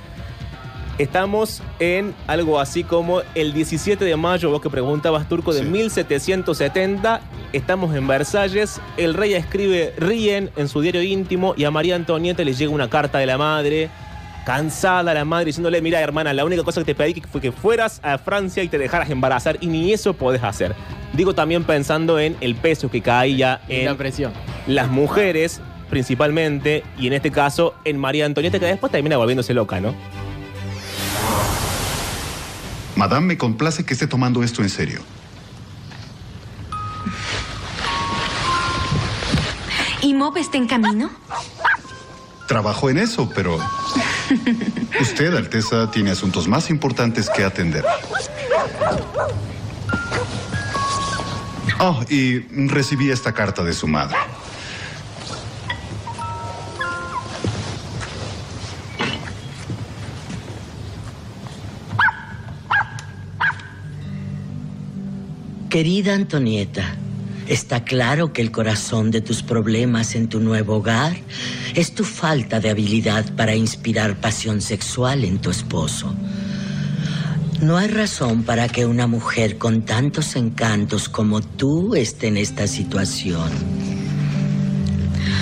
Estamos 0.97 1.63
en 1.79 2.13
algo 2.27 2.59
así 2.59 2.83
como 2.83 3.21
el 3.33 3.53
17 3.53 4.03
de 4.05 4.15
mayo, 4.15 4.51
vos 4.51 4.61
que 4.61 4.69
preguntabas, 4.69 5.27
Turco, 5.27 5.53
de 5.53 5.61
Sí. 5.61 5.65
1770. 5.65 7.21
Estamos 7.53 7.95
en 7.95 8.07
Versalles. 8.07 8.79
El 8.97 9.13
rey 9.13 9.33
escribe 9.33 9.93
Ríen 9.97 10.51
en 10.57 10.67
su 10.67 10.81
diario 10.81 11.01
íntimo 11.01 11.53
y 11.57 11.63
a 11.63 11.71
María 11.71 11.95
Antonieta 11.95 12.43
le 12.43 12.53
llega 12.53 12.71
una 12.71 12.89
carta 12.89 13.17
de 13.17 13.25
la 13.25 13.37
madre. 13.37 13.89
Cansada 14.45 15.13
la 15.13 15.23
madre 15.25 15.45
diciéndole, 15.45 15.81
mira 15.81 15.99
hermana, 16.01 16.33
la 16.33 16.43
única 16.45 16.63
cosa 16.63 16.81
que 16.81 16.85
te 16.85 16.95
pedí 16.95 17.21
fue 17.31 17.41
que 17.41 17.51
fueras 17.51 17.99
a 18.03 18.17
Francia 18.17 18.63
y 18.63 18.67
te 18.69 18.77
dejaras 18.79 19.09
embarazar 19.09 19.57
y 19.61 19.67
ni 19.67 19.93
eso 19.93 20.13
podés 20.13 20.43
hacer. 20.43 20.75
Digo 21.13 21.33
también 21.35 21.63
pensando 21.63 22.19
en 22.19 22.35
el 22.41 22.55
peso 22.55 22.89
que 22.89 23.01
caía 23.01 23.61
Y 23.67 23.83
la 23.83 23.91
en 23.91 23.97
presión. 23.97 24.33
las 24.65 24.89
mujeres 24.89 25.61
principalmente 25.91 26.83
y 26.97 27.07
en 27.07 27.13
este 27.13 27.31
caso 27.31 27.75
en 27.85 27.97
María 27.99 28.25
Antonieta 28.25 28.59
que 28.59 28.65
después 28.65 28.91
termina 28.91 29.17
volviéndose 29.17 29.53
loca, 29.53 29.79
¿no? 29.79 29.93
Madame, 32.95 33.27
me 33.27 33.37
complace 33.37 33.85
que 33.85 33.93
esté 33.93 34.07
tomando 34.07 34.43
esto 34.43 34.61
en 34.61 34.69
serio. 34.69 35.01
¿Y 40.01 40.13
Mob 40.13 40.37
está 40.37 40.57
en 40.57 40.67
camino? 40.67 41.09
Trabajo 42.47 42.89
en 42.89 42.97
eso, 42.97 43.29
pero 43.33 43.59
usted, 44.99 45.33
Alteza, 45.35 45.89
tiene 45.91 46.11
asuntos 46.11 46.47
más 46.47 46.69
importantes 46.69 47.29
que 47.29 47.43
atender. 47.43 47.85
Oh, 51.79 52.03
y 52.09 52.39
recibí 52.67 53.09
esta 53.09 53.31
carta 53.33 53.63
de 53.63 53.73
su 53.73 53.87
madre. 53.87 54.17
Querida 65.71 66.15
Antonieta, 66.15 66.97
está 67.47 67.85
claro 67.85 68.33
que 68.33 68.41
el 68.41 68.51
corazón 68.51 69.09
de 69.09 69.21
tus 69.21 69.41
problemas 69.41 70.15
en 70.15 70.27
tu 70.27 70.41
nuevo 70.41 70.75
hogar 70.75 71.15
es 71.75 71.95
tu 71.95 72.03
falta 72.03 72.59
de 72.59 72.69
habilidad 72.69 73.33
para 73.37 73.55
inspirar 73.55 74.19
pasión 74.19 74.59
sexual 74.59 75.23
en 75.23 75.39
tu 75.39 75.49
esposo. 75.49 76.13
No 77.61 77.77
hay 77.77 77.87
razón 77.87 78.43
para 78.43 78.67
que 78.67 78.85
una 78.85 79.07
mujer 79.07 79.57
con 79.57 79.83
tantos 79.83 80.35
encantos 80.35 81.07
como 81.07 81.39
tú 81.39 81.95
esté 81.95 82.27
en 82.27 82.35
esta 82.35 82.67
situación. 82.67 83.49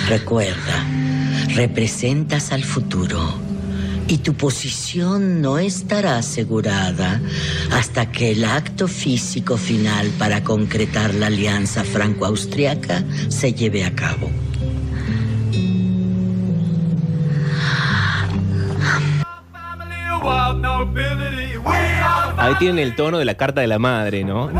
Recuerda, 0.06 0.86
representas 1.56 2.52
al 2.52 2.62
futuro 2.62 3.49
y 4.10 4.18
tu 4.18 4.34
posición 4.34 5.40
no 5.40 5.58
estará 5.58 6.18
asegurada 6.18 7.20
hasta 7.70 8.10
que 8.10 8.32
el 8.32 8.44
acto 8.44 8.88
físico 8.88 9.56
final 9.56 10.08
para 10.18 10.42
concretar 10.42 11.14
la 11.14 11.28
alianza 11.28 11.84
franco-austriaca 11.84 13.04
se 13.28 13.54
lleve 13.54 13.84
a 13.84 13.94
cabo. 13.94 14.28
Ahí 22.36 22.54
tienen 22.58 22.78
el 22.78 22.94
tono 22.94 23.18
de 23.18 23.24
la 23.24 23.34
carta 23.34 23.60
de 23.60 23.66
la 23.66 23.78
madre, 23.78 24.24
¿no? 24.24 24.50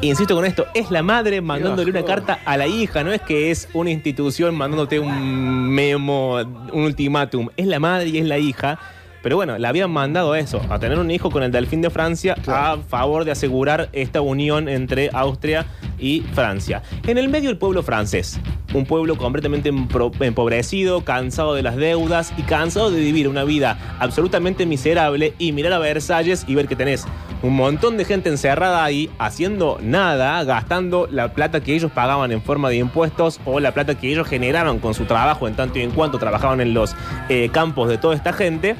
Insisto 0.00 0.34
con 0.34 0.46
esto, 0.46 0.66
es 0.74 0.90
la 0.90 1.02
madre 1.02 1.40
mandándole 1.42 1.90
una 1.90 2.04
carta 2.04 2.38
a 2.46 2.56
la 2.56 2.66
hija, 2.66 3.04
no 3.04 3.12
es 3.12 3.20
que 3.20 3.50
es 3.50 3.68
una 3.74 3.90
institución 3.90 4.56
mandándote 4.56 4.98
un 4.98 5.68
memo, 5.68 6.36
un 6.36 6.84
ultimátum, 6.84 7.48
es 7.56 7.66
la 7.66 7.78
madre 7.78 8.08
y 8.08 8.18
es 8.18 8.24
la 8.26 8.38
hija. 8.38 8.78
Pero 9.22 9.36
bueno, 9.36 9.58
le 9.58 9.66
habían 9.66 9.90
mandado 9.90 10.34
eso, 10.34 10.60
a 10.70 10.78
tener 10.78 10.98
un 10.98 11.10
hijo 11.10 11.30
con 11.30 11.42
el 11.42 11.52
Delfín 11.52 11.82
de 11.82 11.90
Francia 11.90 12.36
a 12.46 12.78
favor 12.88 13.24
de 13.24 13.32
asegurar 13.32 13.90
esta 13.92 14.20
unión 14.20 14.68
entre 14.68 15.10
Austria 15.12 15.66
y 15.98 16.22
Francia. 16.32 16.82
En 17.06 17.18
el 17.18 17.28
medio 17.28 17.50
el 17.50 17.58
pueblo 17.58 17.82
francés, 17.82 18.40
un 18.72 18.86
pueblo 18.86 19.18
completamente 19.18 19.68
empobrecido, 19.68 21.04
cansado 21.04 21.54
de 21.54 21.62
las 21.62 21.76
deudas 21.76 22.32
y 22.36 22.42
cansado 22.42 22.90
de 22.90 23.00
vivir 23.00 23.28
una 23.28 23.44
vida 23.44 23.96
absolutamente 23.98 24.64
miserable 24.64 25.34
y 25.38 25.52
mirar 25.52 25.74
a 25.74 25.78
Versalles 25.78 26.44
y 26.46 26.54
ver 26.54 26.68
que 26.68 26.76
tenés 26.76 27.06
un 27.42 27.56
montón 27.56 27.96
de 27.96 28.04
gente 28.04 28.28
encerrada 28.28 28.84
ahí 28.84 29.10
haciendo 29.18 29.78
nada, 29.82 30.42
gastando 30.44 31.08
la 31.10 31.32
plata 31.32 31.60
que 31.60 31.74
ellos 31.74 31.90
pagaban 31.90 32.32
en 32.32 32.42
forma 32.42 32.68
de 32.68 32.76
impuestos 32.76 33.40
o 33.44 33.60
la 33.60 33.72
plata 33.72 33.96
que 33.96 34.10
ellos 34.10 34.28
generaron 34.28 34.78
con 34.78 34.94
su 34.94 35.04
trabajo 35.04 35.48
en 35.48 35.54
tanto 35.54 35.78
y 35.78 35.82
en 35.82 35.90
cuanto 35.90 36.18
trabajaban 36.18 36.60
en 36.60 36.74
los 36.74 36.94
eh, 37.28 37.48
campos 37.50 37.88
de 37.88 37.98
toda 37.98 38.14
esta 38.14 38.32
gente 38.32 38.76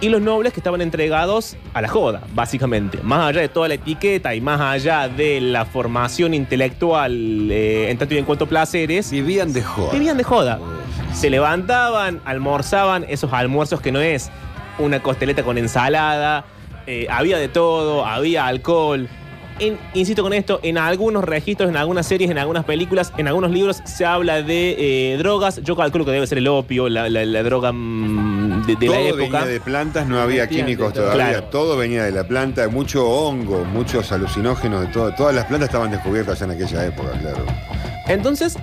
y 0.00 0.08
los 0.10 0.20
nobles 0.20 0.52
que 0.52 0.60
estaban 0.60 0.80
entregados 0.82 1.56
a 1.72 1.80
la 1.80 1.88
joda, 1.88 2.22
básicamente. 2.34 2.98
Más 3.02 3.20
allá 3.30 3.40
de 3.40 3.48
toda 3.48 3.68
la 3.68 3.74
etiqueta 3.74 4.34
y 4.34 4.40
más 4.40 4.60
allá 4.60 5.08
de 5.08 5.40
la 5.40 5.64
formación 5.64 6.34
intelectual 6.34 7.50
eh, 7.50 7.90
en 7.90 7.96
tanto 7.98 8.14
y 8.14 8.18
en 8.18 8.24
cuanto 8.24 8.46
placeres, 8.46 9.10
Vivían 9.10 9.52
de 9.52 9.62
joda. 9.62 9.92
vivían 9.92 10.16
de 10.18 10.24
joda. 10.24 10.58
Se 11.14 11.30
levantaban, 11.30 12.20
almorzaban 12.24 13.04
esos 13.08 13.32
almuerzos 13.32 13.80
que 13.80 13.90
no 13.92 14.00
es 14.00 14.30
una 14.78 15.00
costeleta 15.02 15.42
con 15.42 15.56
ensalada, 15.56 16.44
eh, 16.86 17.06
había 17.10 17.38
de 17.38 17.48
todo, 17.48 18.04
había 18.04 18.46
alcohol. 18.46 19.08
En- 19.58 19.78
insisto 19.94 20.22
con 20.22 20.34
esto, 20.34 20.60
en 20.62 20.76
algunos 20.76 21.24
registros, 21.24 21.70
en 21.70 21.78
algunas 21.78 22.06
series, 22.06 22.30
en 22.30 22.36
algunas 22.36 22.66
películas, 22.66 23.14
en 23.16 23.26
algunos 23.26 23.50
libros 23.50 23.80
se 23.86 24.04
habla 24.04 24.42
de 24.42 24.76
eh, 25.14 25.16
drogas. 25.16 25.62
Yo 25.62 25.74
calculo 25.74 26.04
que 26.04 26.10
debe 26.10 26.26
ser 26.26 26.36
el 26.36 26.48
opio, 26.48 26.90
la, 26.90 27.08
la- 27.08 27.24
la 27.24 27.42
droga 27.42 27.72
mm, 27.72 28.25
de, 28.66 28.76
de 28.76 28.86
la 28.86 28.92
Todo 28.92 29.06
época. 29.20 29.38
venía 29.40 29.44
de 29.46 29.60
plantas, 29.60 30.06
no 30.06 30.20
había 30.20 30.48
químicos 30.48 30.92
todo. 30.92 31.04
todavía. 31.04 31.28
Claro. 31.30 31.44
Todo 31.48 31.76
venía 31.76 32.04
de 32.04 32.12
la 32.12 32.24
planta, 32.24 32.68
mucho 32.68 33.08
hongo, 33.08 33.64
muchos 33.64 34.10
alucinógenos, 34.12 34.82
de 34.82 34.86
todo. 34.88 35.12
Todas 35.14 35.34
las 35.34 35.44
plantas 35.46 35.68
estaban 35.68 35.90
descubiertas 35.90 36.40
en 36.42 36.50
aquella 36.50 36.86
época, 36.86 37.10
claro. 37.20 37.44
Entonces, 38.08 38.56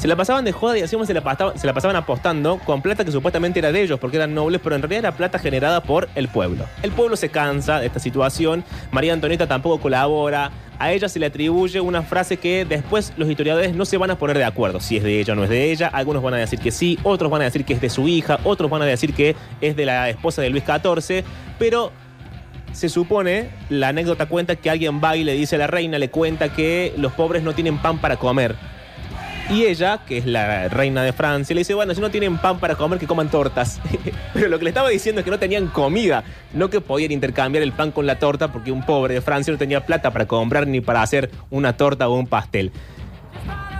se 0.00 0.08
la 0.08 0.16
pasaban 0.16 0.46
de 0.46 0.52
joda 0.52 0.78
y 0.78 0.88
como 0.88 1.04
se 1.04 1.12
la, 1.12 1.20
pasaban, 1.20 1.58
se 1.58 1.66
la 1.66 1.74
pasaban 1.74 1.94
apostando 1.94 2.58
con 2.64 2.80
plata 2.80 3.04
que 3.04 3.12
supuestamente 3.12 3.58
era 3.58 3.70
de 3.70 3.82
ellos 3.82 4.00
porque 4.00 4.16
eran 4.16 4.34
nobles, 4.34 4.58
pero 4.64 4.74
en 4.74 4.80
realidad 4.80 5.00
era 5.00 5.12
plata 5.12 5.38
generada 5.38 5.82
por 5.82 6.08
el 6.14 6.28
pueblo. 6.28 6.64
El 6.82 6.90
pueblo 6.90 7.16
se 7.16 7.28
cansa 7.28 7.80
de 7.80 7.86
esta 7.86 7.98
situación, 8.00 8.64
María 8.92 9.12
Antonieta 9.12 9.46
tampoco 9.46 9.78
colabora, 9.78 10.52
a 10.78 10.90
ella 10.90 11.06
se 11.10 11.18
le 11.18 11.26
atribuye 11.26 11.82
una 11.82 12.00
frase 12.00 12.38
que 12.38 12.64
después 12.64 13.12
los 13.18 13.28
historiadores 13.28 13.74
no 13.74 13.84
se 13.84 13.98
van 13.98 14.10
a 14.10 14.16
poner 14.16 14.38
de 14.38 14.44
acuerdo 14.44 14.80
si 14.80 14.96
es 14.96 15.02
de 15.02 15.20
ella 15.20 15.34
o 15.34 15.36
no 15.36 15.44
es 15.44 15.50
de 15.50 15.70
ella, 15.70 15.88
algunos 15.88 16.22
van 16.22 16.32
a 16.32 16.38
decir 16.38 16.60
que 16.60 16.70
sí, 16.70 16.98
otros 17.02 17.30
van 17.30 17.42
a 17.42 17.44
decir 17.44 17.66
que 17.66 17.74
es 17.74 17.80
de 17.82 17.90
su 17.90 18.08
hija, 18.08 18.40
otros 18.44 18.70
van 18.70 18.80
a 18.80 18.86
decir 18.86 19.12
que 19.12 19.36
es 19.60 19.76
de 19.76 19.84
la 19.84 20.08
esposa 20.08 20.40
de 20.40 20.48
Luis 20.48 20.64
XIV, 20.64 21.24
pero 21.58 21.92
se 22.72 22.88
supone, 22.88 23.50
la 23.68 23.88
anécdota 23.88 24.24
cuenta 24.24 24.56
que 24.56 24.70
alguien 24.70 24.98
va 25.04 25.14
y 25.18 25.24
le 25.24 25.34
dice 25.34 25.56
a 25.56 25.58
la 25.58 25.66
reina, 25.66 25.98
le 25.98 26.08
cuenta 26.08 26.54
que 26.54 26.94
los 26.96 27.12
pobres 27.12 27.42
no 27.42 27.52
tienen 27.52 27.76
pan 27.76 27.98
para 27.98 28.16
comer. 28.16 28.56
Y 29.50 29.64
ella, 29.64 29.98
que 30.06 30.18
es 30.18 30.26
la 30.26 30.68
reina 30.68 31.02
de 31.02 31.12
Francia, 31.12 31.54
le 31.54 31.62
dice, 31.62 31.74
bueno, 31.74 31.92
si 31.92 32.00
no 32.00 32.08
tienen 32.10 32.38
pan 32.38 32.60
para 32.60 32.76
comer, 32.76 33.00
que 33.00 33.08
coman 33.08 33.28
tortas. 33.30 33.80
Pero 34.34 34.48
lo 34.48 34.58
que 34.58 34.64
le 34.64 34.70
estaba 34.70 34.88
diciendo 34.90 35.20
es 35.20 35.24
que 35.24 35.30
no 35.30 35.40
tenían 35.40 35.66
comida, 35.66 36.22
no 36.54 36.70
que 36.70 36.80
podían 36.80 37.10
intercambiar 37.10 37.64
el 37.64 37.72
pan 37.72 37.90
con 37.90 38.06
la 38.06 38.18
torta, 38.20 38.52
porque 38.52 38.70
un 38.70 38.86
pobre 38.86 39.14
de 39.14 39.20
Francia 39.20 39.52
no 39.52 39.58
tenía 39.58 39.84
plata 39.84 40.12
para 40.12 40.26
comprar 40.26 40.68
ni 40.68 40.80
para 40.80 41.02
hacer 41.02 41.32
una 41.50 41.76
torta 41.76 42.08
o 42.08 42.14
un 42.14 42.28
pastel. 42.28 42.70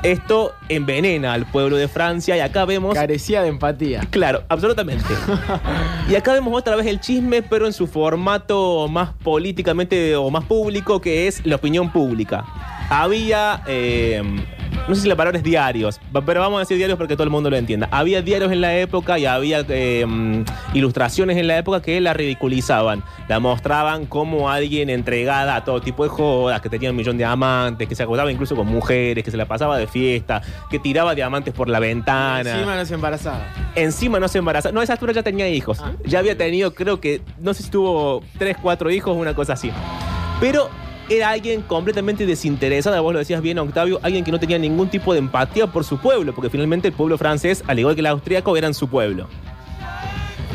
Esto 0.02 0.54
envenena 0.68 1.34
al 1.34 1.46
pueblo 1.46 1.76
de 1.76 1.86
Francia 1.86 2.36
y 2.36 2.40
acá 2.40 2.64
vemos... 2.64 2.94
Carecía 2.94 3.42
de 3.42 3.48
empatía. 3.48 4.00
Claro, 4.10 4.42
absolutamente. 4.48 5.04
y 6.08 6.16
acá 6.16 6.32
vemos 6.32 6.58
otra 6.58 6.74
vez 6.74 6.86
el 6.86 6.98
chisme, 6.98 7.42
pero 7.42 7.66
en 7.66 7.72
su 7.72 7.86
formato 7.86 8.88
más 8.88 9.10
políticamente 9.22 10.16
o 10.16 10.30
más 10.30 10.44
público, 10.46 11.00
que 11.00 11.28
es 11.28 11.46
la 11.46 11.56
opinión 11.56 11.92
pública. 11.92 12.44
Había... 12.88 13.62
eh, 13.68 14.22
no 14.88 14.94
sé 14.94 15.02
si 15.02 15.08
la 15.08 15.16
palabra 15.16 15.38
es 15.38 15.44
diarios, 15.44 16.00
pero 16.26 16.40
vamos 16.40 16.58
a 16.58 16.60
decir 16.60 16.76
diarios 16.76 16.98
porque 16.98 17.14
todo 17.14 17.24
el 17.24 17.30
mundo 17.30 17.50
lo 17.50 17.56
entienda. 17.56 17.88
Había 17.90 18.22
diarios 18.22 18.50
en 18.52 18.60
la 18.60 18.76
época 18.76 19.18
y 19.18 19.26
había 19.26 19.64
eh, 19.68 20.04
mm, 20.06 20.44
ilustraciones 20.74 21.36
en 21.36 21.46
la 21.46 21.58
época 21.58 21.80
que 21.80 22.00
la 22.00 22.12
ridiculizaban. 22.12 23.04
La 23.28 23.40
mostraban 23.40 24.06
como 24.06 24.50
alguien 24.50 24.90
entregada 24.90 25.56
a 25.56 25.64
todo 25.64 25.80
tipo 25.80 26.02
de 26.02 26.08
jodas, 26.08 26.60
que 26.60 26.68
tenía 26.68 26.90
un 26.90 26.96
millón 26.96 27.18
de 27.18 27.24
amantes, 27.24 27.88
que 27.88 27.94
se 27.94 28.02
acostaba 28.02 28.32
incluso 28.32 28.56
con 28.56 28.66
mujeres, 28.66 29.24
que 29.24 29.30
se 29.30 29.36
la 29.36 29.46
pasaba 29.46 29.78
de 29.78 29.86
fiesta, 29.86 30.42
que 30.70 30.78
tiraba 30.78 31.14
diamantes 31.14 31.54
por 31.54 31.68
la 31.68 31.78
ventana. 31.78 32.50
Encima 32.50 32.76
no 32.76 32.84
se 32.84 32.94
embarazaba. 32.94 33.46
Encima 33.74 34.20
no 34.20 34.28
se 34.28 34.38
embarazaba. 34.38 34.72
No, 34.72 34.82
esa 34.82 34.94
altura 34.94 35.12
ya 35.12 35.22
tenía 35.22 35.48
hijos. 35.48 35.80
Ah. 35.80 35.92
Ya 36.04 36.18
había 36.18 36.36
tenido, 36.36 36.74
creo 36.74 37.00
que, 37.00 37.20
no 37.38 37.54
sé 37.54 37.62
si 37.62 37.70
tuvo 37.70 38.22
tres, 38.38 38.56
cuatro 38.60 38.90
hijos, 38.90 39.16
una 39.16 39.34
cosa 39.34 39.52
así. 39.54 39.70
Pero 40.40 40.70
era 41.10 41.30
alguien 41.30 41.62
completamente 41.62 42.24
desinteresado, 42.24 43.02
vos 43.02 43.12
lo 43.12 43.18
decías 43.18 43.42
bien, 43.42 43.58
Octavio, 43.58 43.98
alguien 44.02 44.24
que 44.24 44.30
no 44.30 44.38
tenía 44.38 44.58
ningún 44.58 44.88
tipo 44.88 45.12
de 45.12 45.18
empatía 45.18 45.66
por 45.66 45.84
su 45.84 45.98
pueblo, 45.98 46.32
porque 46.34 46.50
finalmente 46.50 46.88
el 46.88 46.94
pueblo 46.94 47.18
francés, 47.18 47.64
al 47.66 47.80
igual 47.80 47.96
que 47.96 48.00
el 48.00 48.06
austríaco, 48.06 48.56
eran 48.56 48.74
su 48.74 48.88
pueblo. 48.88 49.28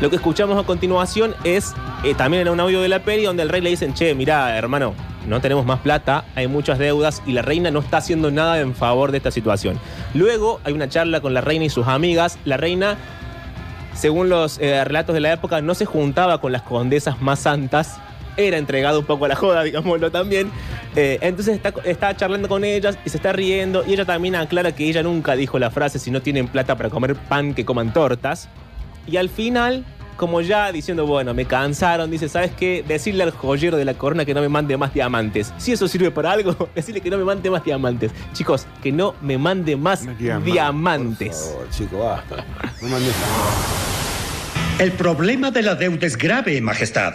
Lo 0.00 0.08
que 0.08 0.16
escuchamos 0.16 0.58
a 0.62 0.66
continuación 0.66 1.34
es 1.44 1.74
eh, 2.04 2.14
también 2.14 2.46
en 2.46 2.52
un 2.52 2.60
audio 2.60 2.80
de 2.80 2.88
la 2.88 3.00
peli 3.00 3.24
donde 3.24 3.42
el 3.42 3.50
rey 3.50 3.60
le 3.60 3.70
dicen, 3.70 3.92
che, 3.94 4.14
mirá, 4.14 4.56
hermano, 4.56 4.94
no 5.26 5.40
tenemos 5.40 5.66
más 5.66 5.80
plata, 5.80 6.24
hay 6.34 6.48
muchas 6.48 6.78
deudas 6.78 7.22
y 7.26 7.32
la 7.32 7.42
reina 7.42 7.70
no 7.70 7.80
está 7.80 7.98
haciendo 7.98 8.30
nada 8.30 8.60
en 8.60 8.74
favor 8.74 9.10
de 9.10 9.18
esta 9.18 9.30
situación. 9.30 9.78
Luego 10.14 10.60
hay 10.64 10.72
una 10.72 10.88
charla 10.88 11.20
con 11.20 11.34
la 11.34 11.40
reina 11.42 11.64
y 11.64 11.70
sus 11.70 11.86
amigas. 11.86 12.38
La 12.44 12.56
reina, 12.56 12.96
según 13.94 14.28
los 14.28 14.58
eh, 14.58 14.84
relatos 14.84 15.14
de 15.14 15.20
la 15.20 15.32
época, 15.32 15.60
no 15.60 15.74
se 15.74 15.84
juntaba 15.84 16.40
con 16.40 16.52
las 16.52 16.62
condesas 16.62 17.20
más 17.20 17.40
santas. 17.40 17.98
Era 18.36 18.58
entregado 18.58 19.00
un 19.00 19.06
poco 19.06 19.24
a 19.24 19.28
la 19.28 19.36
joda, 19.36 19.62
digámoslo 19.64 20.10
también. 20.10 20.50
Eh, 20.94 21.18
entonces 21.20 21.56
está, 21.56 21.72
está 21.84 22.16
charlando 22.16 22.48
con 22.48 22.64
ellas 22.64 22.98
y 23.04 23.10
se 23.10 23.16
está 23.18 23.32
riendo. 23.32 23.84
Y 23.86 23.94
ella 23.94 24.04
también 24.04 24.36
aclara 24.36 24.72
que 24.72 24.88
ella 24.88 25.02
nunca 25.02 25.36
dijo 25.36 25.58
la 25.58 25.70
frase: 25.70 25.98
si 25.98 26.10
no 26.10 26.22
tienen 26.22 26.48
plata 26.48 26.76
para 26.76 26.90
comer 26.90 27.14
pan, 27.14 27.54
que 27.54 27.64
coman 27.64 27.92
tortas. 27.92 28.48
Y 29.06 29.18
al 29.18 29.28
final, 29.28 29.84
como 30.16 30.40
ya 30.40 30.72
diciendo, 30.72 31.06
bueno, 31.06 31.34
me 31.34 31.44
cansaron, 31.44 32.10
dice, 32.10 32.28
¿sabes 32.28 32.50
qué? 32.52 32.84
Decirle 32.86 33.22
al 33.22 33.30
joyero 33.30 33.76
de 33.76 33.84
la 33.84 33.94
corona 33.94 34.24
que 34.24 34.34
no 34.34 34.40
me 34.40 34.48
mande 34.48 34.76
más 34.76 34.92
diamantes. 34.92 35.52
Si 35.58 35.72
eso 35.72 35.86
sirve 35.86 36.10
para 36.10 36.32
algo, 36.32 36.68
decirle 36.74 37.00
que 37.00 37.10
no 37.10 37.18
me 37.18 37.24
mande 37.24 37.50
más 37.50 37.64
diamantes. 37.64 38.12
Chicos, 38.32 38.66
que 38.82 38.92
no 38.92 39.14
me 39.20 39.38
mande 39.38 39.76
más 39.76 40.06
diamantes. 40.18 41.36
Por 41.36 41.52
favor, 41.52 41.70
chico, 41.70 41.98
basta. 41.98 42.44
No 42.82 42.88
mandes 42.88 43.14
El 44.78 44.92
problema 44.92 45.50
de 45.50 45.62
la 45.62 45.74
deuda 45.74 46.06
es 46.06 46.16
grave, 46.16 46.60
Majestad. 46.60 47.14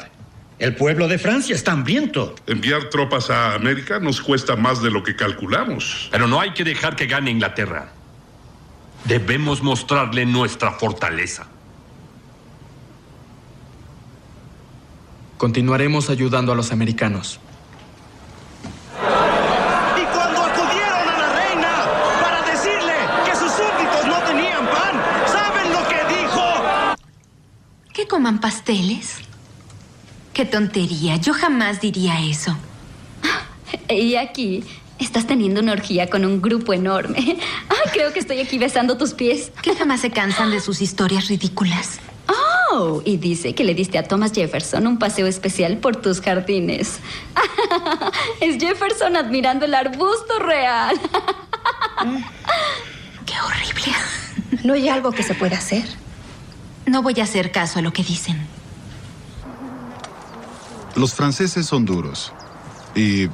El 0.61 0.75
pueblo 0.75 1.07
de 1.07 1.17
Francia 1.17 1.55
está 1.55 1.71
hambriento. 1.71 2.35
Enviar 2.45 2.91
tropas 2.91 3.31
a 3.31 3.55
América 3.55 3.99
nos 3.99 4.21
cuesta 4.21 4.55
más 4.55 4.79
de 4.83 4.91
lo 4.91 5.01
que 5.01 5.15
calculamos. 5.15 6.07
Pero 6.11 6.27
no 6.27 6.39
hay 6.39 6.53
que 6.53 6.63
dejar 6.63 6.95
que 6.95 7.07
gane 7.07 7.31
Inglaterra. 7.31 7.91
Debemos 9.05 9.63
mostrarle 9.63 10.23
nuestra 10.23 10.73
fortaleza. 10.73 11.47
Continuaremos 15.39 16.11
ayudando 16.11 16.51
a 16.51 16.55
los 16.55 16.71
americanos. 16.71 17.39
Y 19.97 20.05
cuando 20.13 20.41
acudieron 20.41 21.09
a 21.09 21.17
la 21.17 21.33
reina 21.33 21.73
para 22.21 22.41
decirle 22.51 22.93
que 23.25 23.35
sus 23.35 23.51
súbditos 23.51 24.05
no 24.05 24.21
tenían 24.25 24.63
pan, 24.67 25.01
¿saben 25.25 25.73
lo 25.73 25.87
que 25.87 26.19
dijo? 26.19 26.95
¿Que 27.91 28.07
coman 28.07 28.39
pasteles? 28.39 29.30
Qué 30.33 30.45
tontería, 30.45 31.17
yo 31.17 31.33
jamás 31.33 31.81
diría 31.81 32.19
eso. 32.21 32.57
Y 33.89 34.15
aquí 34.15 34.63
estás 34.99 35.27
teniendo 35.27 35.59
una 35.61 35.73
orgía 35.73 36.09
con 36.09 36.23
un 36.23 36.41
grupo 36.41 36.73
enorme. 36.73 37.17
Ay, 37.69 37.91
creo 37.91 38.13
que 38.13 38.19
estoy 38.19 38.39
aquí 38.39 38.57
besando 38.57 38.97
tus 38.97 39.13
pies. 39.13 39.51
Que 39.61 39.75
jamás 39.75 40.01
se 40.01 40.11
cansan 40.11 40.51
de 40.51 40.59
sus 40.59 40.81
historias 40.81 41.27
ridículas. 41.27 41.99
Oh, 42.71 43.01
y 43.03 43.17
dice 43.17 43.53
que 43.53 43.65
le 43.65 43.73
diste 43.73 43.97
a 43.97 44.03
Thomas 44.03 44.31
Jefferson 44.31 44.87
un 44.87 44.97
paseo 44.97 45.27
especial 45.27 45.77
por 45.77 45.97
tus 45.97 46.21
jardines. 46.21 46.99
es 48.39 48.57
Jefferson 48.57 49.17
admirando 49.17 49.65
el 49.65 49.73
arbusto 49.73 50.39
real. 50.39 50.97
Qué 53.25 53.33
horrible. 53.41 53.93
¿No 54.63 54.73
hay 54.73 54.87
algo 54.87 55.11
que 55.11 55.23
se 55.23 55.33
pueda 55.33 55.57
hacer? 55.57 55.83
No 56.85 57.01
voy 57.01 57.19
a 57.19 57.23
hacer 57.23 57.51
caso 57.51 57.79
a 57.79 57.81
lo 57.81 57.91
que 57.91 58.03
dicen. 58.03 58.47
Los 60.95 61.13
franceses 61.13 61.65
son 61.65 61.85
duros. 61.85 62.33
Y 62.95 63.29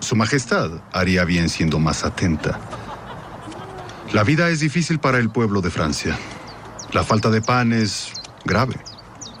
Su 0.00 0.16
Majestad 0.16 0.70
haría 0.92 1.24
bien 1.24 1.48
siendo 1.48 1.78
más 1.78 2.04
atenta. 2.04 2.58
La 4.12 4.24
vida 4.24 4.50
es 4.50 4.60
difícil 4.60 4.98
para 4.98 5.18
el 5.18 5.30
pueblo 5.30 5.60
de 5.62 5.70
Francia. 5.70 6.18
La 6.92 7.02
falta 7.02 7.30
de 7.30 7.40
pan 7.40 7.72
es 7.72 8.12
grave. 8.44 8.76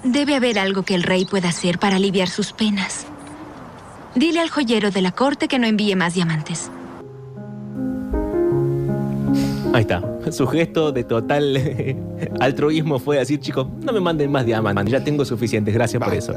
Debe 0.02 0.34
haber 0.34 0.58
algo 0.58 0.82
que 0.82 0.94
el 0.94 1.02
rey 1.02 1.26
pueda 1.26 1.50
hacer 1.50 1.78
para 1.78 1.96
aliviar 1.96 2.28
sus 2.28 2.52
penas. 2.52 3.06
Dile 4.14 4.40
al 4.40 4.50
joyero 4.50 4.90
de 4.90 5.02
la 5.02 5.12
corte 5.12 5.48
que 5.48 5.58
no 5.58 5.66
envíe 5.66 5.94
más 5.94 6.14
diamantes. 6.14 6.70
Ahí 9.74 9.82
está. 9.82 10.02
Su 10.30 10.46
gesto 10.46 10.92
de 10.92 11.04
total 11.04 11.96
altruismo 12.40 12.98
fue 12.98 13.18
decir, 13.18 13.40
chicos, 13.40 13.66
no 13.82 13.92
me 13.92 14.00
manden 14.00 14.30
más 14.30 14.46
diamantes, 14.46 14.90
ya 14.92 15.04
tengo 15.04 15.24
suficientes, 15.24 15.72
gracias 15.74 16.02
por 16.02 16.14
eso. 16.14 16.34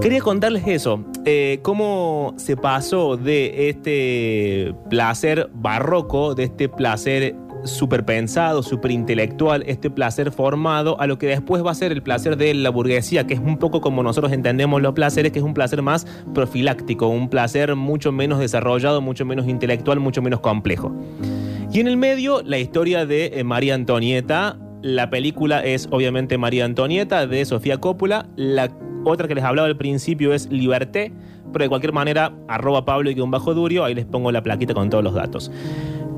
Quería 0.00 0.20
contarles 0.22 0.66
eso, 0.66 1.04
eh, 1.26 1.58
cómo 1.60 2.32
se 2.38 2.56
pasó 2.56 3.18
de 3.18 3.68
este 3.68 4.74
placer 4.88 5.50
barroco, 5.52 6.34
de 6.34 6.44
este 6.44 6.70
placer 6.70 7.36
súper 7.64 8.06
pensado, 8.06 8.62
súper 8.62 8.92
intelectual, 8.92 9.62
este 9.66 9.90
placer 9.90 10.32
formado, 10.32 10.98
a 11.02 11.06
lo 11.06 11.18
que 11.18 11.26
después 11.26 11.62
va 11.62 11.72
a 11.72 11.74
ser 11.74 11.92
el 11.92 12.02
placer 12.02 12.38
de 12.38 12.54
la 12.54 12.70
burguesía, 12.70 13.26
que 13.26 13.34
es 13.34 13.40
un 13.40 13.58
poco 13.58 13.82
como 13.82 14.02
nosotros 14.02 14.32
entendemos 14.32 14.80
los 14.80 14.94
placeres, 14.94 15.32
que 15.32 15.38
es 15.38 15.44
un 15.44 15.52
placer 15.52 15.82
más 15.82 16.06
profiláctico, 16.32 17.08
un 17.08 17.28
placer 17.28 17.76
mucho 17.76 18.10
menos 18.10 18.38
desarrollado, 18.38 19.02
mucho 19.02 19.26
menos 19.26 19.48
intelectual, 19.48 20.00
mucho 20.00 20.22
menos 20.22 20.40
complejo. 20.40 20.94
Y 21.70 21.80
en 21.80 21.88
el 21.88 21.98
medio, 21.98 22.40
la 22.42 22.58
historia 22.58 23.04
de 23.04 23.26
eh, 23.34 23.44
María 23.44 23.74
Antonieta. 23.74 24.58
La 24.82 25.10
película 25.10 25.62
es 25.62 25.88
obviamente 25.90 26.38
María 26.38 26.64
Antonieta 26.64 27.26
de 27.26 27.44
Sofía 27.44 27.76
Coppola. 27.76 28.30
La 28.34 28.70
otra 29.04 29.28
que 29.28 29.34
les 29.34 29.44
hablaba 29.44 29.68
al 29.68 29.76
principio 29.76 30.32
es 30.32 30.50
Liberté, 30.50 31.12
pero 31.52 31.64
de 31.64 31.68
cualquier 31.68 31.92
manera, 31.92 32.32
arroba 32.48 32.84
Pablo 32.84 33.10
y 33.10 33.20
un 33.20 33.30
bajo 33.30 33.54
Durio, 33.54 33.84
ahí 33.84 33.94
les 33.94 34.06
pongo 34.06 34.30
la 34.32 34.42
plaquita 34.42 34.74
con 34.74 34.90
todos 34.90 35.02
los 35.02 35.14
datos. 35.14 35.50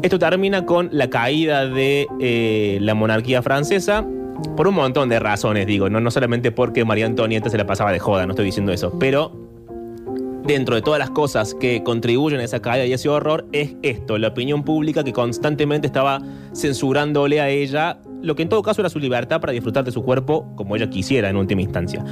Esto 0.02 0.18
termina 0.18 0.66
con 0.66 0.88
la 0.92 1.08
caída 1.10 1.66
de 1.66 2.06
eh, 2.20 2.78
la 2.80 2.94
monarquía 2.94 3.42
francesa. 3.42 4.04
Por 4.56 4.66
un 4.66 4.74
montón 4.74 5.08
de 5.08 5.20
razones, 5.20 5.66
digo, 5.66 5.88
no, 5.88 6.00
no 6.00 6.10
solamente 6.10 6.50
porque 6.50 6.84
María 6.84 7.06
Antonieta 7.06 7.48
se 7.48 7.56
la 7.56 7.66
pasaba 7.66 7.92
de 7.92 8.00
joda, 8.00 8.26
no 8.26 8.32
estoy 8.32 8.46
diciendo 8.46 8.72
eso, 8.72 8.98
pero 8.98 9.32
dentro 10.44 10.74
de 10.74 10.82
todas 10.82 10.98
las 10.98 11.10
cosas 11.10 11.54
que 11.54 11.84
contribuyen 11.84 12.40
a 12.40 12.44
esa 12.44 12.60
caída 12.60 12.84
y 12.84 12.92
ese 12.92 13.08
horror 13.08 13.46
es 13.52 13.76
esto, 13.82 14.18
la 14.18 14.28
opinión 14.28 14.64
pública 14.64 15.04
que 15.04 15.12
constantemente 15.12 15.86
estaba 15.86 16.20
censurándole 16.52 17.40
a 17.40 17.48
ella 17.48 18.00
lo 18.22 18.34
que 18.36 18.42
en 18.42 18.48
todo 18.48 18.62
caso 18.62 18.80
era 18.80 18.88
su 18.88 18.98
libertad 18.98 19.40
para 19.40 19.52
disfrutar 19.52 19.84
de 19.84 19.90
su 19.90 20.02
cuerpo 20.02 20.46
como 20.56 20.76
ella 20.76 20.88
quisiera 20.88 21.28
en 21.28 21.36
última 21.36 21.62
instancia. 21.62 22.04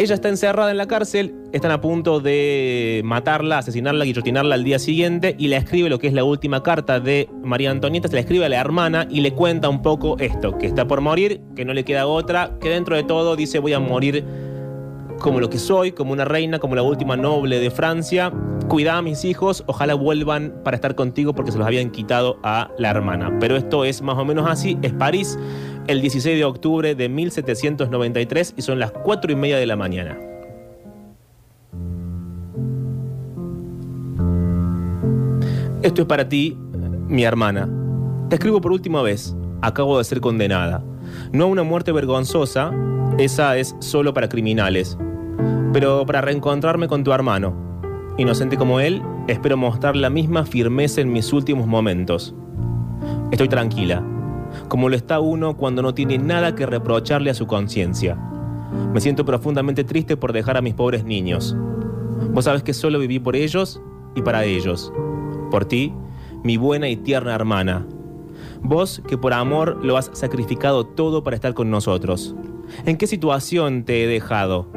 Ella 0.00 0.14
está 0.14 0.30
encerrada 0.30 0.70
en 0.70 0.78
la 0.78 0.86
cárcel, 0.86 1.34
están 1.52 1.72
a 1.72 1.82
punto 1.82 2.20
de 2.20 3.02
matarla, 3.04 3.58
asesinarla, 3.58 4.06
guillotinarla 4.06 4.54
al 4.54 4.64
día 4.64 4.78
siguiente 4.78 5.36
y 5.38 5.48
le 5.48 5.56
escribe 5.56 5.90
lo 5.90 5.98
que 5.98 6.06
es 6.06 6.14
la 6.14 6.24
última 6.24 6.62
carta 6.62 7.00
de 7.00 7.28
María 7.44 7.70
Antonieta, 7.70 8.08
se 8.08 8.14
la 8.14 8.20
escribe 8.20 8.46
a 8.46 8.48
la 8.48 8.58
hermana 8.58 9.06
y 9.10 9.20
le 9.20 9.34
cuenta 9.34 9.68
un 9.68 9.82
poco 9.82 10.16
esto, 10.18 10.56
que 10.56 10.64
está 10.64 10.88
por 10.88 11.02
morir, 11.02 11.42
que 11.54 11.66
no 11.66 11.74
le 11.74 11.84
queda 11.84 12.06
otra, 12.06 12.56
que 12.62 12.70
dentro 12.70 12.96
de 12.96 13.02
todo 13.02 13.36
dice 13.36 13.58
voy 13.58 13.74
a 13.74 13.78
morir 13.78 14.24
como 15.20 15.38
lo 15.38 15.50
que 15.50 15.58
soy, 15.58 15.92
como 15.92 16.12
una 16.12 16.24
reina, 16.24 16.58
como 16.58 16.74
la 16.74 16.82
última 16.82 17.16
noble 17.18 17.58
de 17.60 17.70
Francia. 17.70 18.32
Cuida 18.68 18.96
a 18.96 19.02
mis 19.02 19.24
hijos, 19.24 19.64
ojalá 19.66 19.94
vuelvan 19.94 20.54
para 20.64 20.76
estar 20.76 20.94
contigo 20.94 21.34
porque 21.34 21.52
se 21.52 21.58
los 21.58 21.66
habían 21.66 21.90
quitado 21.90 22.38
a 22.42 22.70
la 22.78 22.90
hermana. 22.90 23.36
Pero 23.38 23.56
esto 23.56 23.84
es 23.84 24.00
más 24.00 24.16
o 24.16 24.24
menos 24.24 24.48
así, 24.48 24.78
es 24.80 24.92
París, 24.94 25.38
el 25.90 26.00
16 26.00 26.38
de 26.38 26.44
octubre 26.44 26.94
de 26.94 27.08
1793 27.08 28.54
y 28.56 28.62
son 28.62 28.78
las 28.78 28.92
4 28.92 29.32
y 29.32 29.34
media 29.34 29.56
de 29.56 29.66
la 29.66 29.74
mañana. 29.74 30.16
Esto 35.82 36.02
es 36.02 36.06
para 36.06 36.28
ti, 36.28 36.56
Mi 37.08 37.24
hermana, 37.24 37.68
te 38.28 38.36
escribo 38.36 38.60
por 38.60 38.70
última 38.70 39.02
vez. 39.02 39.34
Acabo 39.62 39.98
de 39.98 40.04
ser 40.04 40.20
condenada. 40.20 40.84
No 41.32 41.44
a 41.44 41.48
una 41.48 41.64
muerte 41.64 41.90
vergonzosa, 41.90 42.72
esa 43.18 43.56
es 43.56 43.74
solo 43.80 44.14
para 44.14 44.28
criminales, 44.28 44.96
pero 45.72 46.06
para 46.06 46.20
reencontrarme 46.20 46.86
con 46.86 47.02
tu 47.02 47.12
hermano. 47.12 47.52
Inocente 48.16 48.56
como 48.56 48.78
él, 48.78 49.02
espero 49.26 49.56
mostrar 49.56 49.96
la 49.96 50.08
misma 50.08 50.46
firmeza 50.46 51.00
en 51.00 51.12
mis 51.12 51.32
últimos 51.32 51.66
momentos. 51.66 52.32
Estoy 53.32 53.48
tranquila, 53.48 54.04
como 54.68 54.88
lo 54.88 54.96
está 54.96 55.20
uno 55.20 55.56
cuando 55.56 55.82
no 55.82 55.94
tiene 55.94 56.18
nada 56.18 56.54
que 56.54 56.66
reprocharle 56.66 57.30
a 57.30 57.34
su 57.34 57.46
conciencia. 57.46 58.16
Me 58.92 59.00
siento 59.00 59.24
profundamente 59.24 59.84
triste 59.84 60.16
por 60.16 60.32
dejar 60.32 60.56
a 60.56 60.62
mis 60.62 60.74
pobres 60.74 61.04
niños. 61.04 61.56
Vos 62.32 62.44
sabés 62.44 62.62
que 62.62 62.74
solo 62.74 62.98
viví 62.98 63.18
por 63.18 63.36
ellos 63.36 63.80
y 64.14 64.22
para 64.22 64.44
ellos. 64.44 64.92
Por 65.50 65.64
ti, 65.64 65.92
mi 66.44 66.56
buena 66.56 66.88
y 66.88 66.96
tierna 66.96 67.34
hermana. 67.34 67.86
Vos 68.62 69.02
que 69.06 69.18
por 69.18 69.32
amor 69.32 69.84
lo 69.84 69.96
has 69.96 70.10
sacrificado 70.12 70.86
todo 70.86 71.22
para 71.22 71.36
estar 71.36 71.54
con 71.54 71.70
nosotros. 71.70 72.34
¿En 72.84 72.96
qué 72.96 73.06
situación 73.06 73.84
te 73.84 74.04
he 74.04 74.06
dejado? 74.06 74.68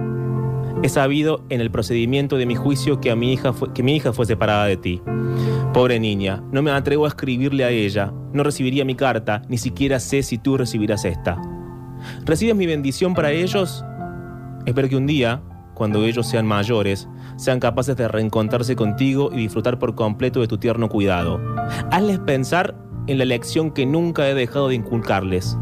He 0.82 0.90
sabido 0.90 1.44
en 1.50 1.62
el 1.62 1.72
procedimiento 1.72 2.38
de 2.38 2.46
mi 2.46 2.56
juicio 2.56 3.00
que, 3.00 3.12
a 3.12 3.16
mi 3.16 3.34
hija 3.34 3.54
que 3.74 3.84
mi 3.84 3.96
hija 3.96 4.12
fue 4.12 4.26
separada 4.26 4.66
de 4.66 4.78
ti. 4.78 5.02
Pobre 5.74 6.00
niña, 6.00 6.44
no 6.52 6.62
me 6.62 6.70
atrevo 6.70 7.06
a 7.06 7.08
escribirle 7.08 7.64
a 7.64 7.72
ella, 7.72 8.14
no 8.32 8.44
recibiría 8.44 8.86
mi 8.86 8.94
carta, 8.94 9.42
ni 9.50 9.58
siquiera 9.58 10.00
sé 10.00 10.22
si 10.22 10.38
tú 10.38 10.56
recibirás 10.56 11.04
esta. 11.04 11.42
¿Recibes 12.26 12.56
mi 12.56 12.68
bendición 12.68 13.16
para 13.16 13.32
ellos? 13.32 13.84
Espero 14.68 14.88
que 14.88 14.98
un 14.98 15.08
día, 15.08 15.42
cuando 15.74 16.06
ellos 16.06 16.28
sean 16.28 16.46
mayores, 16.46 17.10
sean 17.38 17.60
capaces 17.60 17.98
de 17.98 18.08
reencontrarse 18.08 18.76
contigo 18.76 19.32
y 19.34 19.38
disfrutar 19.38 19.80
por 19.80 19.96
completo 19.96 20.42
de 20.42 20.48
tu 20.48 20.60
tierno 20.60 20.90
cuidado. 20.90 21.42
Hazles 21.90 22.20
pensar 22.20 22.76
en 23.08 23.18
la 23.18 23.26
lección 23.26 23.72
que 23.72 23.88
nunca 23.88 24.30
he 24.30 24.36
dejado 24.36 24.68
de 24.68 24.76
inculcarles. 24.76 25.58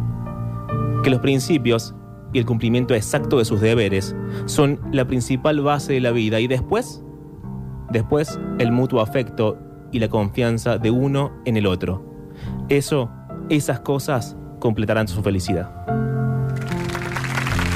Que 1.06 1.10
los 1.10 1.22
principios 1.22 1.96
y 2.34 2.40
el 2.40 2.46
cumplimiento 2.46 2.94
exacto 2.96 3.38
de 3.38 3.46
sus 3.46 3.62
deberes 3.62 4.14
son 4.46 4.82
la 4.92 5.06
principal 5.06 5.62
base 5.62 5.94
de 5.94 6.02
la 6.02 6.12
vida 6.12 6.42
y 6.42 6.48
después, 6.48 7.02
después 7.92 8.38
el 8.60 8.74
mutuo 8.74 9.00
afecto 9.00 9.71
y 9.92 10.00
la 10.00 10.10
confianza 10.10 10.78
de 10.78 10.92
uno 10.92 11.32
en 11.46 11.58
el 11.58 11.66
otro. 11.66 12.06
Eso, 12.70 13.10
esas 13.50 13.82
cosas 13.82 14.36
completarán 14.60 15.08
su 15.08 15.22
felicidad. 15.22 15.70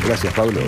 Gracias, 0.05 0.33
Pablo. 0.33 0.61